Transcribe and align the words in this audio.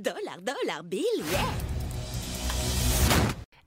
Dollar, 0.00 0.40
dollar, 0.40 0.82
bill, 0.82 1.02
yeah 1.30 1.40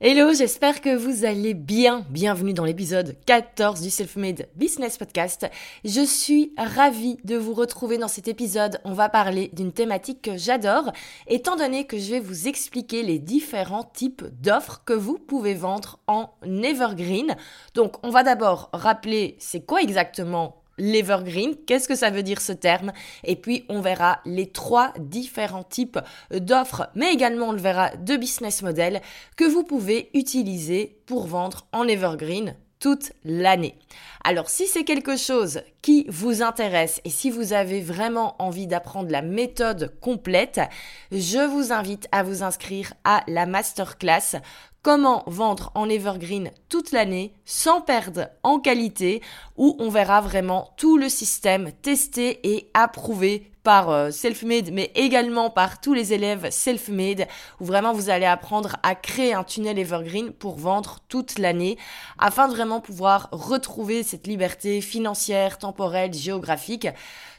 Hello, 0.00 0.32
j'espère 0.32 0.80
que 0.80 0.96
vous 0.96 1.24
allez 1.24 1.54
bien. 1.54 2.04
Bienvenue 2.10 2.52
dans 2.52 2.64
l'épisode 2.64 3.16
14 3.24 3.80
du 3.80 3.88
Self-Made 3.88 4.48
Business 4.56 4.98
Podcast. 4.98 5.46
Je 5.84 6.04
suis 6.04 6.52
ravie 6.58 7.18
de 7.22 7.36
vous 7.36 7.54
retrouver 7.54 7.98
dans 7.98 8.08
cet 8.08 8.26
épisode. 8.26 8.80
On 8.82 8.94
va 8.94 9.08
parler 9.08 9.48
d'une 9.52 9.72
thématique 9.72 10.22
que 10.22 10.36
j'adore, 10.36 10.90
étant 11.28 11.54
donné 11.54 11.86
que 11.86 11.98
je 11.98 12.10
vais 12.10 12.20
vous 12.20 12.48
expliquer 12.48 13.04
les 13.04 13.20
différents 13.20 13.84
types 13.84 14.24
d'offres 14.42 14.82
que 14.84 14.92
vous 14.92 15.18
pouvez 15.18 15.54
vendre 15.54 16.00
en 16.08 16.30
Evergreen. 16.42 17.36
Donc, 17.74 18.04
on 18.04 18.10
va 18.10 18.24
d'abord 18.24 18.70
rappeler 18.72 19.36
c'est 19.38 19.64
quoi 19.64 19.82
exactement 19.82 20.63
l'evergreen, 20.78 21.54
qu'est-ce 21.66 21.88
que 21.88 21.94
ça 21.94 22.10
veut 22.10 22.22
dire 22.22 22.40
ce 22.40 22.52
terme? 22.52 22.92
Et 23.24 23.36
puis 23.36 23.64
on 23.68 23.80
verra 23.80 24.20
les 24.24 24.50
trois 24.50 24.92
différents 24.98 25.64
types 25.64 25.98
d'offres, 26.30 26.88
mais 26.94 27.12
également 27.12 27.48
on 27.48 27.52
le 27.52 27.58
verra 27.58 27.90
de 27.96 28.16
business 28.16 28.62
model 28.62 29.00
que 29.36 29.44
vous 29.44 29.64
pouvez 29.64 30.10
utiliser 30.14 30.98
pour 31.06 31.26
vendre 31.26 31.66
en 31.72 31.86
evergreen 31.86 32.56
toute 32.80 33.12
l'année. 33.24 33.78
Alors 34.24 34.50
si 34.50 34.66
c'est 34.66 34.84
quelque 34.84 35.16
chose 35.16 35.62
qui 35.80 36.04
vous 36.10 36.42
intéresse 36.42 37.00
et 37.04 37.10
si 37.10 37.30
vous 37.30 37.52
avez 37.54 37.80
vraiment 37.80 38.36
envie 38.38 38.66
d'apprendre 38.66 39.10
la 39.10 39.22
méthode 39.22 39.98
complète, 40.00 40.60
je 41.10 41.46
vous 41.46 41.72
invite 41.72 42.08
à 42.12 42.22
vous 42.22 42.42
inscrire 42.42 42.92
à 43.04 43.22
la 43.26 43.46
masterclass 43.46 44.36
comment 44.84 45.24
vendre 45.26 45.72
en 45.74 45.88
evergreen 45.88 46.50
toute 46.68 46.92
l'année 46.92 47.34
sans 47.46 47.80
perdre 47.80 48.28
en 48.42 48.60
qualité, 48.60 49.22
où 49.56 49.76
on 49.80 49.88
verra 49.88 50.20
vraiment 50.20 50.72
tout 50.76 50.98
le 50.98 51.08
système 51.08 51.72
testé 51.82 52.38
et 52.44 52.70
approuvé 52.74 53.50
par 53.62 53.88
euh, 53.88 54.10
Selfmade, 54.10 54.70
mais 54.72 54.92
également 54.94 55.48
par 55.48 55.80
tous 55.80 55.94
les 55.94 56.12
élèves 56.12 56.50
Selfmade, 56.50 57.26
où 57.60 57.64
vraiment 57.64 57.94
vous 57.94 58.10
allez 58.10 58.26
apprendre 58.26 58.76
à 58.82 58.94
créer 58.94 59.32
un 59.32 59.42
tunnel 59.42 59.78
evergreen 59.78 60.32
pour 60.32 60.56
vendre 60.56 60.98
toute 61.08 61.38
l'année, 61.38 61.78
afin 62.18 62.46
de 62.46 62.52
vraiment 62.52 62.82
pouvoir 62.82 63.30
retrouver 63.32 64.02
cette 64.02 64.26
liberté 64.26 64.82
financière, 64.82 65.56
temporelle, 65.56 66.12
géographique 66.12 66.88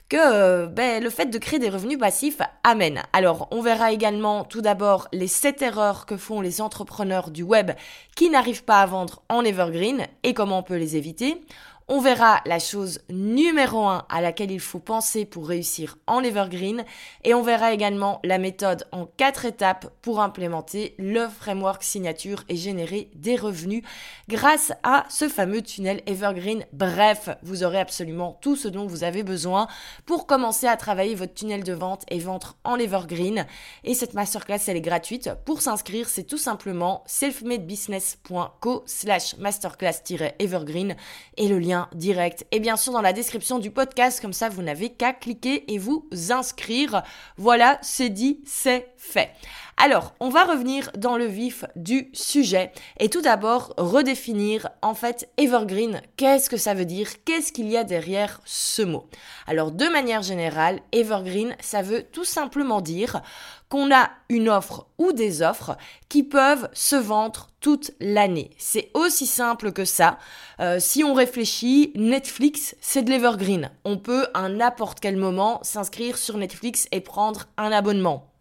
que 0.09 0.17
euh, 0.17 0.67
ben, 0.67 1.03
le 1.03 1.09
fait 1.09 1.25
de 1.27 1.37
créer 1.37 1.59
des 1.59 1.69
revenus 1.69 1.97
passifs 1.97 2.41
amène. 2.63 3.01
Alors, 3.13 3.47
on 3.51 3.61
verra 3.61 3.91
également 3.91 4.43
tout 4.43 4.61
d'abord 4.61 5.07
les 5.11 5.27
7 5.27 5.61
erreurs 5.61 6.05
que 6.05 6.17
font 6.17 6.41
les 6.41 6.61
entrepreneurs 6.61 7.31
du 7.31 7.43
web 7.43 7.71
qui 8.15 8.29
n'arrivent 8.29 8.63
pas 8.63 8.81
à 8.81 8.85
vendre 8.85 9.23
en 9.29 9.43
evergreen 9.43 10.05
et 10.23 10.33
comment 10.33 10.59
on 10.59 10.63
peut 10.63 10.77
les 10.77 10.95
éviter. 10.95 11.41
On 11.87 12.01
verra 12.01 12.41
la 12.47 12.57
chose 12.57 13.01
numéro 13.11 13.85
un 13.85 14.07
à 14.09 14.19
laquelle 14.19 14.49
il 14.49 14.59
faut 14.59 14.79
penser 14.79 15.23
pour 15.23 15.47
réussir 15.47 15.99
en 16.07 16.23
Evergreen 16.23 16.83
et 17.23 17.35
on 17.35 17.43
verra 17.43 17.73
également 17.73 18.19
la 18.23 18.39
méthode 18.39 18.87
en 18.91 19.05
quatre 19.05 19.45
étapes 19.45 19.93
pour 20.01 20.19
implémenter 20.19 20.95
le 20.97 21.27
framework 21.27 21.83
signature 21.83 22.43
et 22.49 22.55
générer 22.55 23.11
des 23.13 23.35
revenus 23.35 23.83
grâce 24.27 24.73
à 24.81 25.05
ce 25.09 25.29
fameux 25.29 25.61
tunnel 25.61 26.01
Evergreen. 26.07 26.65
Bref, 26.73 27.29
vous 27.43 27.63
aurez 27.63 27.79
absolument 27.79 28.39
tout 28.41 28.55
ce 28.55 28.67
dont 28.67 28.87
vous 28.87 29.03
avez 29.03 29.21
besoin 29.21 29.67
pour 30.07 30.25
commencer 30.25 30.65
à 30.65 30.77
travailler 30.77 31.13
votre 31.13 31.35
tunnel 31.35 31.63
de 31.63 31.73
vente 31.73 32.03
et 32.09 32.17
vendre 32.17 32.55
en 32.63 32.77
Evergreen. 32.77 33.45
Et 33.83 33.93
cette 33.93 34.15
masterclass, 34.15 34.61
elle 34.65 34.77
est 34.77 34.81
gratuite. 34.81 35.29
Pour 35.45 35.61
s'inscrire, 35.61 36.09
c'est 36.09 36.23
tout 36.23 36.39
simplement 36.39 37.03
selfmadebusiness.co 37.05 38.83
slash 38.87 39.37
masterclass-evergreen 39.37 40.95
et 41.37 41.47
le 41.47 41.59
lien 41.59 41.74
direct 41.93 42.45
et 42.51 42.59
bien 42.59 42.77
sûr 42.77 42.93
dans 42.93 43.01
la 43.01 43.13
description 43.13 43.59
du 43.59 43.71
podcast, 43.71 44.21
comme 44.21 44.33
ça 44.33 44.49
vous 44.49 44.61
n'avez 44.61 44.89
qu'à 44.89 45.13
cliquer 45.13 45.71
et 45.73 45.77
vous 45.77 46.07
inscrire. 46.29 47.03
Voilà, 47.37 47.79
c'est 47.81 48.09
dit, 48.09 48.41
c'est 48.45 48.93
fait. 48.97 49.31
Alors, 49.77 50.13
on 50.21 50.29
va 50.29 50.45
revenir 50.45 50.89
dans 50.97 51.17
le 51.17 51.25
vif 51.25 51.65
du 51.75 52.09
sujet 52.13 52.71
et 52.97 53.09
tout 53.09 53.21
d'abord 53.21 53.73
redéfinir 53.75 54.69
en 54.81 54.93
fait 54.93 55.29
evergreen. 55.37 56.01
Qu'est-ce 56.15 56.49
que 56.49 56.55
ça 56.55 56.73
veut 56.73 56.85
dire? 56.85 57.09
Qu'est-ce 57.25 57.51
qu'il 57.51 57.67
y 57.67 57.75
a 57.75 57.83
derrière 57.83 58.39
ce 58.45 58.83
mot? 58.83 59.07
Alors, 59.47 59.71
de 59.71 59.85
manière 59.87 60.21
générale, 60.21 60.79
evergreen, 60.93 61.57
ça 61.59 61.81
veut 61.81 62.03
tout 62.03 62.23
simplement 62.23 62.79
dire 62.79 63.21
qu'on 63.67 63.93
a 63.93 64.11
une 64.29 64.47
offre 64.47 64.87
ou 64.97 65.11
des 65.11 65.41
offres 65.41 65.77
qui 66.07 66.23
peuvent 66.23 66.69
se 66.71 66.95
vendre 66.95 67.49
toute 67.59 67.91
l'année. 67.99 68.51
C'est 68.57 68.91
aussi 68.93 69.27
simple 69.27 69.73
que 69.73 69.83
ça. 69.83 70.19
Euh, 70.61 70.77
si 70.79 71.03
on 71.03 71.13
réfléchit, 71.13 71.91
Netflix, 71.95 72.77
c'est 72.79 73.03
de 73.03 73.09
l'evergreen. 73.09 73.71
On 73.83 73.97
peut 73.97 74.27
à 74.33 74.47
n'importe 74.47 75.01
quel 75.01 75.17
moment 75.17 75.59
s'inscrire 75.63 76.17
sur 76.17 76.37
Netflix 76.37 76.87
et 76.93 77.01
prendre 77.01 77.47
un 77.57 77.73
abonnement 77.73 78.31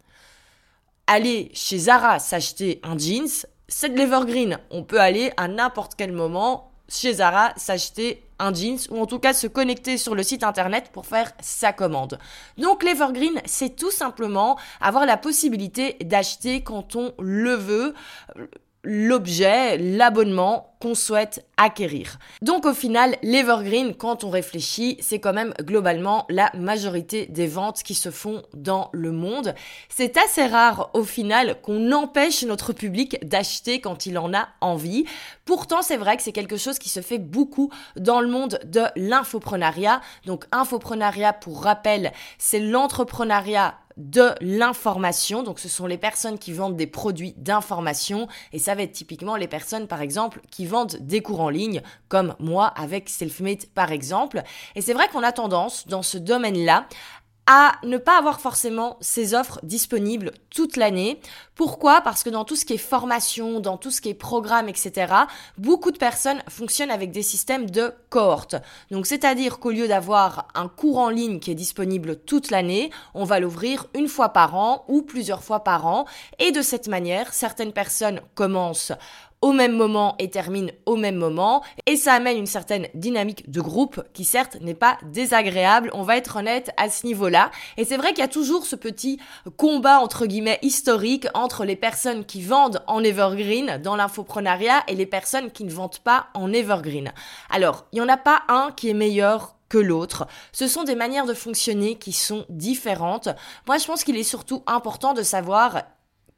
aller 1.07 1.51
chez 1.53 1.77
Zara 1.77 2.19
s'acheter 2.19 2.79
un 2.83 2.97
jeans, 2.97 3.45
c'est 3.67 3.89
de 3.89 3.97
l'evergreen. 3.97 4.59
On 4.71 4.83
peut 4.83 4.99
aller 4.99 5.31
à 5.37 5.47
n'importe 5.47 5.93
quel 5.95 6.11
moment 6.11 6.71
chez 6.87 7.13
Zara 7.13 7.53
s'acheter 7.57 8.21
un 8.37 8.53
jeans 8.53 8.79
ou 8.89 8.99
en 8.99 9.05
tout 9.05 9.19
cas 9.19 9.33
se 9.33 9.47
connecter 9.47 9.97
sur 9.97 10.13
le 10.13 10.23
site 10.23 10.43
internet 10.43 10.91
pour 10.91 11.05
faire 11.05 11.31
sa 11.41 11.73
commande. 11.73 12.19
Donc 12.57 12.83
l'evergreen, 12.83 13.41
c'est 13.45 13.75
tout 13.75 13.91
simplement 13.91 14.57
avoir 14.81 15.05
la 15.05 15.17
possibilité 15.17 15.97
d'acheter 16.01 16.61
quand 16.61 16.95
on 16.95 17.13
le 17.19 17.55
veut 17.55 17.93
l'objet, 18.85 19.77
l'abonnement 19.77 20.75
qu'on 20.79 20.95
souhaite 20.95 21.45
acquérir. 21.57 22.19
Donc 22.41 22.65
au 22.65 22.73
final, 22.73 23.15
l'Evergreen, 23.23 23.95
quand 23.95 24.23
on 24.23 24.29
réfléchit, 24.29 24.97
c'est 25.01 25.19
quand 25.19 25.33
même 25.33 25.53
globalement 25.61 26.25
la 26.29 26.51
majorité 26.53 27.25
des 27.25 27.47
ventes 27.47 27.81
qui 27.81 27.95
se 27.95 28.11
font 28.11 28.43
dans 28.53 28.89
le 28.93 29.11
monde. 29.11 29.55
C'est 29.89 30.17
assez 30.17 30.45
rare 30.45 30.91
au 30.93 31.03
final 31.03 31.59
qu'on 31.61 31.91
empêche 31.91 32.43
notre 32.43 32.73
public 32.73 33.17
d'acheter 33.27 33.81
quand 33.81 34.05
il 34.05 34.17
en 34.17 34.33
a 34.33 34.49
envie. 34.61 35.05
Pourtant, 35.45 35.81
c'est 35.81 35.97
vrai 35.97 36.17
que 36.17 36.23
c'est 36.23 36.31
quelque 36.31 36.57
chose 36.57 36.77
qui 36.77 36.89
se 36.89 37.01
fait 37.01 37.19
beaucoup 37.19 37.71
dans 37.95 38.21
le 38.21 38.27
monde 38.27 38.59
de 38.65 38.83
l'infoprenariat. 38.95 40.01
Donc 40.25 40.45
infoprenariat, 40.51 41.33
pour 41.33 41.63
rappel, 41.63 42.11
c'est 42.37 42.59
l'entrepreneuriat 42.59 43.75
de 43.97 44.33
l'information. 44.41 45.43
Donc 45.43 45.59
ce 45.59 45.69
sont 45.69 45.87
les 45.87 45.97
personnes 45.97 46.37
qui 46.37 46.53
vendent 46.53 46.75
des 46.75 46.87
produits 46.87 47.33
d'information 47.37 48.27
et 48.51 48.59
ça 48.59 48.75
va 48.75 48.83
être 48.83 48.91
typiquement 48.91 49.35
les 49.35 49.47
personnes 49.47 49.87
par 49.87 50.01
exemple 50.01 50.41
qui 50.51 50.65
vendent 50.65 50.97
des 50.99 51.21
cours 51.21 51.41
en 51.41 51.49
ligne 51.49 51.81
comme 52.07 52.35
moi 52.39 52.67
avec 52.67 53.09
Selfmade 53.09 53.65
par 53.73 53.91
exemple. 53.91 54.43
Et 54.75 54.81
c'est 54.81 54.93
vrai 54.93 55.07
qu'on 55.09 55.23
a 55.23 55.31
tendance 55.31 55.87
dans 55.87 56.03
ce 56.03 56.17
domaine-là 56.17 56.87
à 57.47 57.73
ne 57.83 57.97
pas 57.97 58.17
avoir 58.17 58.41
forcément 58.41 58.97
ces 59.01 59.35
offres 59.35 59.59
disponibles 59.61 60.31
toute 60.49 60.77
l'année. 60.77 61.19
Pourquoi? 61.53 62.01
Parce 62.01 62.23
que 62.23 62.29
dans 62.31 62.43
tout 62.43 62.55
ce 62.55 62.65
qui 62.65 62.73
est 62.73 62.77
formation, 62.77 63.59
dans 63.59 63.77
tout 63.77 63.91
ce 63.91 64.01
qui 64.01 64.09
est 64.09 64.15
programme, 64.15 64.67
etc., 64.67 65.13
beaucoup 65.57 65.91
de 65.91 65.97
personnes 65.97 66.41
fonctionnent 66.49 66.91
avec 66.91 67.11
des 67.11 67.21
systèmes 67.21 67.69
de 67.69 67.93
cohorte. 68.09 68.55
Donc 68.89 69.05
c'est-à-dire 69.05 69.59
qu'au 69.59 69.71
lieu 69.71 69.87
d'avoir 69.87 70.47
un 70.55 70.67
cours 70.67 70.97
en 70.97 71.09
ligne 71.09 71.39
qui 71.39 71.51
est 71.51 71.55
disponible 71.55 72.15
toute 72.17 72.49
l'année, 72.49 72.89
on 73.13 73.25
va 73.25 73.39
l'ouvrir 73.39 73.87
une 73.93 74.07
fois 74.07 74.29
par 74.29 74.55
an 74.55 74.83
ou 74.87 75.03
plusieurs 75.03 75.43
fois 75.43 75.63
par 75.63 75.85
an. 75.85 76.05
Et 76.39 76.51
de 76.51 76.63
cette 76.63 76.87
manière, 76.87 77.31
certaines 77.33 77.73
personnes 77.73 78.21
commencent 78.33 78.91
au 79.45 79.51
même 79.51 79.73
moment 79.77 80.15
et 80.17 80.31
termine 80.31 80.71
au 80.87 80.95
même 80.95 81.17
moment. 81.17 81.63
Et 81.85 81.97
ça 81.97 82.13
amène 82.13 82.35
une 82.35 82.47
certaine 82.47 82.87
dynamique 82.95 83.47
de 83.51 83.61
groupe 83.61 84.01
qui 84.11 84.25
certes 84.25 84.57
n'est 84.59 84.73
pas 84.73 84.97
désagréable, 85.03 85.91
on 85.93 86.01
va 86.01 86.17
être 86.17 86.37
honnête 86.37 86.71
à 86.77 86.89
ce 86.89 87.05
niveau-là. 87.05 87.51
Et 87.77 87.85
c'est 87.85 87.95
vrai 87.95 88.09
qu'il 88.09 88.21
y 88.21 88.23
a 88.23 88.27
toujours 88.27 88.65
ce 88.65 88.75
petit 88.75 89.19
combat 89.55 89.99
entre 89.99 90.25
guillemets 90.25 90.57
historique 90.63 91.27
entre 91.35 91.63
les 91.63 91.75
personnes 91.75 92.25
qui 92.25 92.41
vendent 92.41 92.81
en 92.87 93.03
evergreen 93.03 93.79
dans 93.83 93.95
l'infoprenariat 93.95 94.81
et 94.87 94.95
les 94.95 95.05
personnes 95.05 95.51
qui 95.51 95.63
ne 95.63 95.71
vendent 95.71 95.99
pas 95.99 96.25
en 96.33 96.51
evergreen. 96.51 97.13
Alors, 97.51 97.85
il 97.91 97.97
n'y 97.97 98.05
en 98.05 98.09
a 98.11 98.17
pas 98.17 98.41
un 98.47 98.71
qui 98.75 98.89
est 98.89 98.95
meilleur 98.95 99.57
que 99.69 99.77
l'autre. 99.77 100.25
Ce 100.53 100.67
sont 100.67 100.83
des 100.83 100.95
manières 100.95 101.27
de 101.27 101.35
fonctionner 101.35 101.95
qui 101.95 102.13
sont 102.13 102.45
différentes. 102.49 103.29
Moi, 103.67 103.77
je 103.77 103.85
pense 103.85 104.03
qu'il 104.03 104.17
est 104.17 104.23
surtout 104.23 104.63
important 104.65 105.13
de 105.13 105.21
savoir 105.21 105.83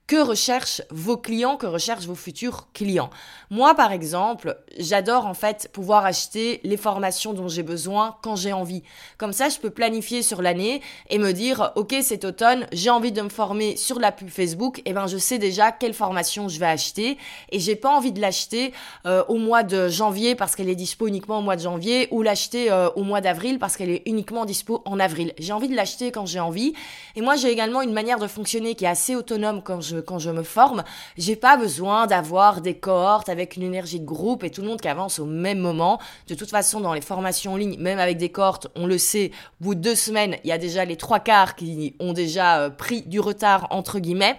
que 0.07 0.15
recherchent 0.15 0.81
vos 0.89 1.17
clients, 1.17 1.57
que 1.57 1.65
recherchent 1.65 2.05
vos 2.05 2.15
futurs 2.15 2.67
clients. 2.73 3.09
Moi, 3.49 3.75
par 3.75 3.91
exemple, 3.91 4.57
j'adore 4.77 5.25
en 5.25 5.33
fait 5.33 5.69
pouvoir 5.73 6.05
acheter 6.05 6.61
les 6.63 6.77
formations 6.77 7.33
dont 7.33 7.49
j'ai 7.49 7.63
besoin 7.63 8.15
quand 8.21 8.37
j'ai 8.37 8.53
envie. 8.53 8.83
Comme 9.17 9.33
ça, 9.33 9.49
je 9.49 9.59
peux 9.59 9.69
planifier 9.69 10.23
sur 10.23 10.41
l'année 10.41 10.81
et 11.09 11.17
me 11.17 11.33
dire, 11.33 11.71
ok, 11.75 11.95
cet 12.01 12.23
automne, 12.23 12.67
j'ai 12.71 12.89
envie 12.89 13.11
de 13.11 13.21
me 13.21 13.29
former 13.29 13.75
sur 13.75 13.99
la 13.99 14.13
pub 14.13 14.29
Facebook, 14.29 14.79
et 14.79 14.83
eh 14.87 14.93
ben 14.93 15.07
je 15.07 15.17
sais 15.17 15.37
déjà 15.37 15.73
quelle 15.73 15.93
formation 15.93 16.47
je 16.47 16.59
vais 16.59 16.65
acheter 16.65 17.17
et 17.49 17.59
j'ai 17.59 17.75
pas 17.75 17.89
envie 17.89 18.11
de 18.11 18.21
l'acheter 18.21 18.73
euh, 19.05 19.23
au 19.27 19.35
mois 19.35 19.63
de 19.63 19.89
janvier 19.89 20.35
parce 20.35 20.55
qu'elle 20.55 20.69
est 20.69 20.75
dispo 20.75 21.07
uniquement 21.07 21.39
au 21.39 21.41
mois 21.41 21.55
de 21.55 21.61
janvier 21.61 22.07
ou 22.11 22.21
l'acheter 22.21 22.71
euh, 22.71 22.89
au 22.95 23.03
mois 23.03 23.21
d'avril 23.21 23.59
parce 23.59 23.75
qu'elle 23.75 23.89
est 23.89 24.03
uniquement 24.05 24.45
dispo 24.45 24.81
en 24.85 24.99
avril. 24.99 25.33
J'ai 25.37 25.53
envie 25.53 25.67
de 25.67 25.75
l'acheter 25.75 26.11
quand 26.11 26.25
j'ai 26.25 26.39
envie. 26.39 26.73
Et 27.15 27.21
moi, 27.21 27.35
j'ai 27.35 27.49
également 27.49 27.81
une 27.81 27.93
manière 27.93 28.19
de 28.19 28.27
fonctionner 28.27 28.75
qui 28.75 28.85
est 28.85 28.89
assez 28.89 29.15
autonome 29.15 29.61
quand 29.63 29.81
je 29.81 29.96
quand 30.01 30.19
je 30.19 30.29
me 30.29 30.43
forme, 30.43 30.83
j'ai 31.17 31.35
pas 31.35 31.57
besoin 31.57 32.07
d'avoir 32.07 32.61
des 32.61 32.75
cohortes 32.77 33.29
avec 33.29 33.55
une 33.55 33.63
énergie 33.63 33.99
de 33.99 34.05
groupe 34.05 34.43
et 34.43 34.49
tout 34.49 34.61
le 34.61 34.67
monde 34.67 34.81
qui 34.81 34.87
avance 34.87 35.19
au 35.19 35.25
même 35.25 35.59
moment. 35.59 35.99
De 36.27 36.35
toute 36.35 36.49
façon, 36.49 36.79
dans 36.79 36.93
les 36.93 37.01
formations 37.01 37.53
en 37.53 37.57
ligne, 37.57 37.77
même 37.79 37.99
avec 37.99 38.17
des 38.17 38.29
cohortes, 38.29 38.67
on 38.75 38.87
le 38.87 38.97
sait, 38.97 39.31
au 39.61 39.65
bout 39.65 39.75
de 39.75 39.81
deux 39.81 39.95
semaines, 39.95 40.37
il 40.43 40.49
y 40.49 40.53
a 40.53 40.57
déjà 40.57 40.85
les 40.85 40.97
trois 40.97 41.19
quarts 41.19 41.55
qui 41.55 41.95
ont 41.99 42.13
déjà 42.13 42.59
euh, 42.59 42.69
pris 42.69 43.01
du 43.03 43.19
retard 43.19 43.67
entre 43.69 43.99
guillemets. 43.99 44.37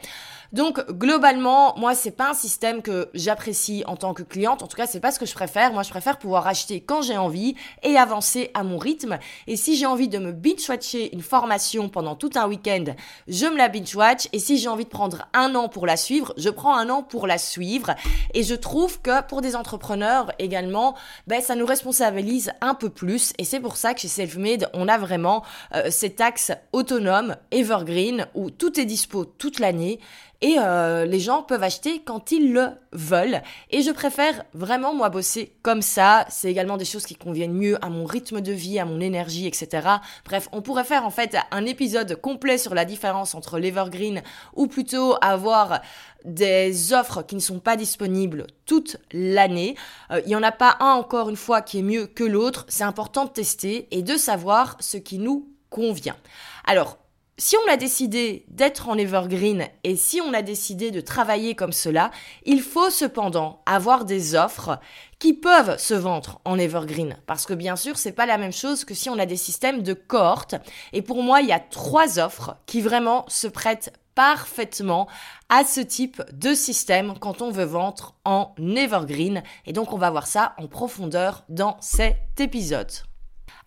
Donc 0.52 0.84
globalement, 0.90 1.76
moi 1.76 1.94
c'est 1.94 2.10
pas 2.10 2.30
un 2.30 2.34
système 2.34 2.82
que 2.82 3.10
j'apprécie 3.14 3.84
en 3.86 3.96
tant 3.96 4.14
que 4.14 4.22
cliente. 4.22 4.62
En 4.62 4.66
tout 4.66 4.76
cas, 4.76 4.86
c'est 4.86 5.00
pas 5.00 5.10
ce 5.10 5.18
que 5.18 5.26
je 5.26 5.34
préfère. 5.34 5.72
Moi, 5.72 5.82
je 5.82 5.90
préfère 5.90 6.18
pouvoir 6.18 6.46
acheter 6.46 6.80
quand 6.80 7.02
j'ai 7.02 7.16
envie 7.16 7.54
et 7.82 7.96
avancer 7.96 8.50
à 8.54 8.62
mon 8.62 8.78
rythme. 8.78 9.18
Et 9.46 9.56
si 9.56 9.76
j'ai 9.76 9.86
envie 9.86 10.08
de 10.08 10.18
me 10.18 10.32
binge-watcher 10.32 11.14
une 11.14 11.22
formation 11.22 11.88
pendant 11.88 12.14
tout 12.14 12.30
un 12.36 12.46
week-end, 12.48 12.84
je 13.26 13.46
me 13.46 13.56
la 13.56 13.68
binge-watch. 13.68 14.28
Et 14.32 14.38
si 14.38 14.58
j'ai 14.58 14.68
envie 14.68 14.84
de 14.84 14.90
prendre 14.90 15.28
un 15.34 15.54
an 15.54 15.68
pour 15.68 15.86
la 15.86 15.96
suivre, 15.96 16.32
je 16.36 16.50
prends 16.50 16.76
un 16.76 16.88
an 16.90 17.02
pour 17.02 17.26
la 17.26 17.38
suivre. 17.38 17.94
Et 18.34 18.42
je 18.42 18.54
trouve 18.54 19.00
que 19.00 19.22
pour 19.22 19.40
des 19.40 19.56
entrepreneurs 19.56 20.32
également, 20.38 20.94
ben 21.26 21.40
ça 21.40 21.54
nous 21.54 21.66
responsabilise 21.66 22.52
un 22.60 22.74
peu 22.74 22.90
plus. 22.90 23.32
Et 23.38 23.44
c'est 23.44 23.60
pour 23.60 23.76
ça 23.76 23.94
que 23.94 24.00
chez 24.00 24.08
Selfmade, 24.08 24.70
on 24.74 24.88
a 24.88 24.98
vraiment 24.98 25.44
euh, 25.74 25.90
cet 25.90 26.20
axe 26.20 26.52
autonome, 26.72 27.36
evergreen, 27.50 28.26
où 28.34 28.50
tout 28.50 28.78
est 28.80 28.84
dispo 28.84 29.24
toute 29.24 29.58
l'année 29.58 30.00
et 30.40 30.56
euh, 30.58 31.04
les 31.04 31.18
gens 31.18 31.42
peuvent 31.42 31.64
acheter 31.64 32.00
quand 32.04 32.30
ils 32.30 32.52
le 32.52 32.68
veulent. 32.92 33.42
Et 33.70 33.82
je 33.82 33.90
préfère 33.90 34.44
vraiment 34.54 34.94
moi 34.94 35.08
bosser 35.08 35.52
comme 35.62 35.82
ça. 35.82 36.26
C'est 36.28 36.48
également 36.48 36.76
des 36.76 36.84
choses 36.84 37.06
qui 37.06 37.16
conviennent 37.16 37.54
mieux 37.54 37.84
à 37.84 37.88
mon 37.88 38.04
rythme 38.04 38.40
de 38.40 38.52
vie, 38.52 38.78
à 38.78 38.84
mon 38.84 39.00
énergie, 39.00 39.48
etc. 39.48 39.88
Bref, 40.24 40.48
on 40.52 40.62
pourrait 40.62 40.84
faire 40.84 41.04
en 41.04 41.10
fait 41.10 41.36
un 41.50 41.66
épisode 41.66 42.20
complet 42.20 42.56
sur 42.56 42.74
la 42.74 42.84
différence 42.84 43.34
entre 43.34 43.58
l'evergreen 43.58 44.22
ou 44.54 44.68
plutôt 44.68 45.16
avoir 45.22 45.80
des 46.24 46.92
offres 46.92 47.22
qui 47.22 47.34
ne 47.34 47.40
sont 47.40 47.58
pas 47.58 47.76
disponibles 47.76 48.46
toute 48.64 48.96
l'année. 49.12 49.74
Euh, 50.12 50.20
il 50.24 50.28
n'y 50.28 50.36
en 50.36 50.42
a 50.44 50.52
pas 50.52 50.76
un 50.78 50.92
encore 50.92 51.30
une 51.30 51.36
fois 51.36 51.62
qui 51.62 51.80
est 51.80 51.82
mieux 51.82 52.06
que 52.06 52.24
l'autre. 52.24 52.64
C'est 52.68 52.84
important 52.84 53.24
de 53.24 53.30
tester 53.30 53.88
et 53.90 54.02
de 54.02 54.16
savoir 54.16 54.76
ce 54.78 54.98
qui 54.98 55.18
nous 55.18 55.48
convient. 55.68 56.16
Alors, 56.64 56.98
si 57.38 57.56
on 57.56 57.72
a 57.72 57.76
décidé 57.76 58.44
d'être 58.48 58.88
en 58.88 58.98
evergreen 58.98 59.68
et 59.84 59.94
si 59.94 60.20
on 60.20 60.34
a 60.34 60.42
décidé 60.42 60.90
de 60.90 61.00
travailler 61.00 61.54
comme 61.54 61.72
cela, 61.72 62.10
il 62.44 62.60
faut 62.60 62.90
cependant 62.90 63.62
avoir 63.64 64.04
des 64.04 64.34
offres 64.34 64.80
qui 65.20 65.34
peuvent 65.34 65.78
se 65.78 65.94
vendre 65.94 66.40
en 66.44 66.58
evergreen. 66.58 67.16
Parce 67.26 67.46
que 67.46 67.54
bien 67.54 67.76
sûr, 67.76 67.96
c'est 67.96 68.12
pas 68.12 68.26
la 68.26 68.38
même 68.38 68.52
chose 68.52 68.84
que 68.84 68.94
si 68.94 69.08
on 69.08 69.18
a 69.18 69.26
des 69.26 69.36
systèmes 69.36 69.82
de 69.82 69.94
cohorte. 69.94 70.56
Et 70.92 71.00
pour 71.00 71.22
moi, 71.22 71.40
il 71.40 71.48
y 71.48 71.52
a 71.52 71.60
trois 71.60 72.18
offres 72.18 72.56
qui 72.66 72.80
vraiment 72.80 73.24
se 73.28 73.46
prêtent 73.46 73.92
parfaitement 74.16 75.06
à 75.48 75.64
ce 75.64 75.80
type 75.80 76.20
de 76.32 76.54
système 76.54 77.14
quand 77.20 77.40
on 77.40 77.52
veut 77.52 77.62
vendre 77.62 78.16
en 78.24 78.52
evergreen. 78.58 79.44
Et 79.64 79.72
donc, 79.72 79.92
on 79.92 79.98
va 79.98 80.10
voir 80.10 80.26
ça 80.26 80.54
en 80.58 80.66
profondeur 80.66 81.44
dans 81.48 81.76
cet 81.80 82.40
épisode. 82.40 82.90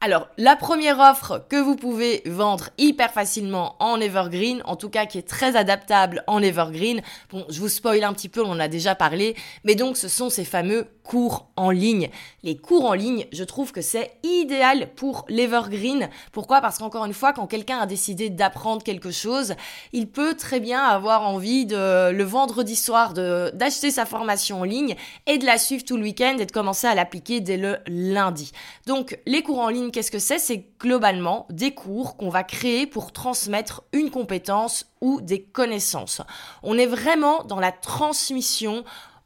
Alors, 0.04 0.30
la 0.40 0.56
première 0.56 1.00
offre 1.00 1.46
que 1.48 1.58
vous 1.58 1.76
pouvez 1.76 2.24
vendre 2.26 2.70
hyper 2.80 3.12
facilement 3.12 3.76
en 3.78 4.02
Evergreen, 4.02 4.64
en 4.66 4.76
tout 4.76 4.90
cas 4.90 5.06
qui 5.06 5.20
est 5.20 5.28
très 5.28 5.56
adaptable 5.56 6.24
en 6.26 6.42
Evergreen, 6.42 7.04
bon, 7.30 7.46
je 7.50 7.60
vous 7.60 7.70
spoil 7.70 8.04
un 8.04 8.12
petit 8.12 8.28
peu, 8.28 8.42
on 8.42 8.50
en 8.50 8.60
a 8.60 8.68
déjà 8.68 8.96
parlé, 8.96 9.36
mais 9.64 9.76
donc 9.76 9.98
ce 9.98 10.08
sont 10.08 10.32
ces 10.32 10.44
fameux 10.44 10.88
cours 11.04 11.50
en 11.56 11.70
ligne. 11.70 12.10
Les 12.42 12.58
cours 12.58 12.86
en 12.86 12.94
ligne, 12.94 13.28
je 13.32 13.44
trouve 13.44 13.72
que 13.72 13.82
c'est 13.82 14.14
idéal 14.24 14.90
pour 14.96 15.26
l'Evergreen. 15.30 16.10
Pourquoi? 16.32 16.62
Parce 16.62 16.80
qu'encore 16.80 17.06
une 17.06 17.14
fois, 17.14 17.34
quand 17.34 17.46
quelqu'un 17.46 17.80
a 17.80 17.86
décidé 17.86 18.30
d'apprendre 18.30 18.84
quelque 18.84 19.12
chose, 19.12 19.54
il 19.94 20.08
peut 20.08 20.34
très 20.36 20.60
bien 20.60 20.82
avoir 20.82 21.28
envie 21.28 21.68
de 21.68 22.10
le 22.12 22.24
vendredi 22.24 22.76
soir 22.76 23.14
d'acheter 23.14 23.92
sa 23.92 24.06
formation 24.06 24.62
en 24.62 24.64
ligne 24.64 24.96
et 25.28 25.38
de 25.38 25.46
la 25.46 25.60
suivre 25.60 25.84
tout 25.84 25.98
le 25.98 26.04
week-end 26.04 26.38
et 26.40 26.46
de 26.48 26.52
commencer 26.52 26.88
à 26.88 26.96
l'appliquer 26.96 27.40
dès 27.40 27.58
le 27.58 27.78
lundi. 27.88 28.52
Donc 28.88 29.20
les 29.28 29.44
cours 29.44 29.60
en 29.60 29.70
ligne, 29.70 29.91
qu'est-ce 29.92 30.12
que 30.12 30.20
c'est? 30.20 30.40
C'est 30.40 30.66
globalement 30.80 31.46
des 31.50 31.74
cours 31.74 32.18
qu'on 32.18 32.30
va 32.30 32.44
créer 32.44 32.88
pour 32.88 33.12
transmettre 33.12 33.84
une 33.94 34.10
compétence 34.10 34.86
ou 35.02 35.22
des 35.22 35.44
connaissances. 35.44 36.22
On 36.64 36.78
est 36.78 36.86
vraiment 36.86 37.44
dans 37.44 37.60
la 37.60 37.72
transmission 37.72 38.84